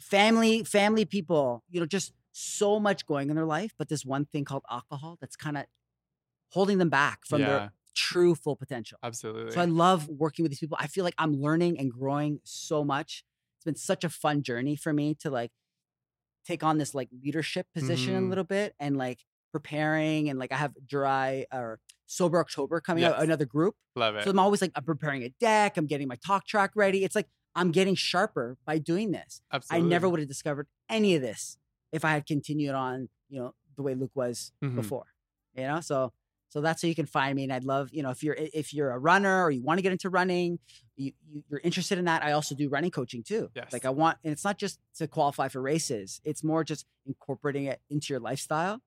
[0.00, 4.24] family family people, you know, just so much going in their life, but this one
[4.26, 5.66] thing called alcohol that's kind of
[6.52, 7.46] holding them back from Yeah.
[7.46, 8.98] their true full potential.
[9.02, 9.52] Absolutely.
[9.52, 10.76] So I love working with these people.
[10.80, 13.24] I feel like I'm learning and growing so much.
[13.56, 15.50] It's been such a fun journey for me to like
[16.48, 18.28] take on this like leadership position a Mhm.
[18.30, 19.20] little bit and like
[19.52, 23.74] preparing and like I have dry or sober October coming out, another group.
[23.96, 24.24] love it.
[24.24, 27.04] So I'm always like, I'm preparing a deck, I'm getting my talk track ready.
[27.04, 29.42] It's like I'm getting sharper by doing this.
[29.52, 29.86] Absolutely.
[29.86, 31.58] I never would have discovered any of this
[31.92, 34.76] if I had continued on, you know, the way Luc was Mhm.
[34.76, 35.06] before.
[35.54, 36.12] You know, so
[36.48, 37.44] so that's how you can find me.
[37.44, 39.82] And I'd love, you know, if you're if you're a runner or you want to
[39.82, 40.58] get into running,
[40.96, 42.22] you, you you're interested in that.
[42.24, 43.50] I also do running coaching too.
[43.54, 43.72] Yes.
[43.72, 46.20] Like I want, and it's not just to qualify for races.
[46.24, 48.80] It's more just incorporating it into your lifestyle.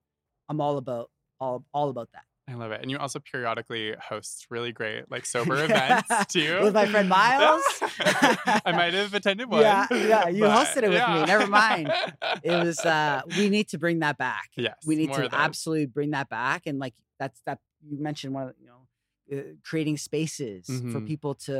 [0.48, 1.10] I'm all about
[1.40, 2.22] all all about that.
[2.48, 2.80] I love it.
[2.82, 6.58] And you also periodically host really great like sober events too.
[6.62, 7.62] With my friend Miles.
[8.00, 9.60] I might have attended one.
[9.62, 11.24] Yeah, yeah, you but- hosted it with me.
[11.24, 11.92] Never mind.
[12.42, 14.50] It was uh we need to bring that back.
[14.56, 14.74] Yes.
[14.84, 17.58] we need to absolutely bring that back and like that's that
[17.88, 18.80] you mentioned one of you know
[19.32, 21.06] uh, creating spaces for Mhm.
[21.12, 21.56] people to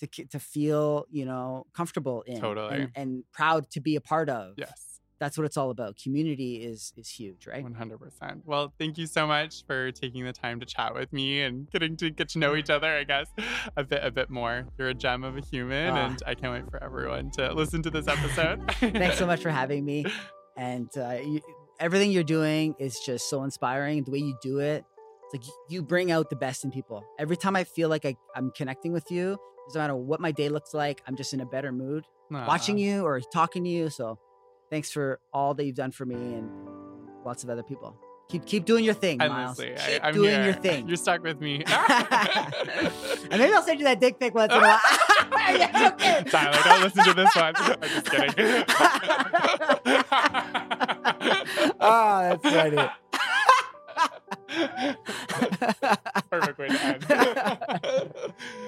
[0.00, 2.74] to to feel you know comfortable in Totally.
[2.76, 5.00] and, and proud to be a part of Yes.
[5.22, 8.42] that's what it's all about community is is huge right 100%.
[8.44, 11.96] Well, thank you so much for taking the time to chat with me and getting
[12.02, 13.28] to get to know each other, I guess,
[13.76, 14.56] a bit a bit more.
[14.76, 16.04] You're a gem of a human Ah.
[16.06, 18.56] and I can't wait for everyone to listen to this episode.
[19.00, 19.98] thanks so much for having me
[20.56, 21.40] and uh, you,
[21.86, 24.84] everything you're doing is just so inspiring the way you do it
[25.34, 28.52] like you- bring out the best in people every time i feel like I, i'm
[28.56, 31.72] connecting with you doesn't matter what my day looks like i'm just in a better
[31.72, 34.18] mood watching you or talking to you so
[34.70, 36.48] thanks for all that you've done for me and
[37.24, 37.96] lots of other people
[38.28, 40.44] keep keep doing your thing miles keep I, I'm doing here.
[40.44, 41.62] your thing You're stuck with me.
[41.66, 41.70] and
[43.30, 44.80] maybe i'll send you that dick pic once in a while
[45.46, 46.24] Yeah, okay.
[46.30, 47.52] Tyler, don't listen to this one.
[47.56, 48.64] I'm just kidding.
[51.80, 52.88] oh that's funny
[56.30, 57.04] Perfect way to end.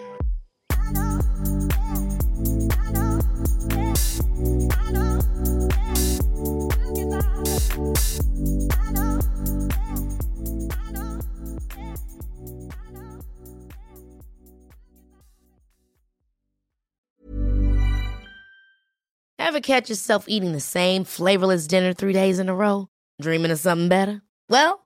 [19.39, 22.89] Ever catch yourself eating the same flavorless dinner three days in a row?
[23.23, 24.23] Dreaming of something better?
[24.49, 24.86] Well,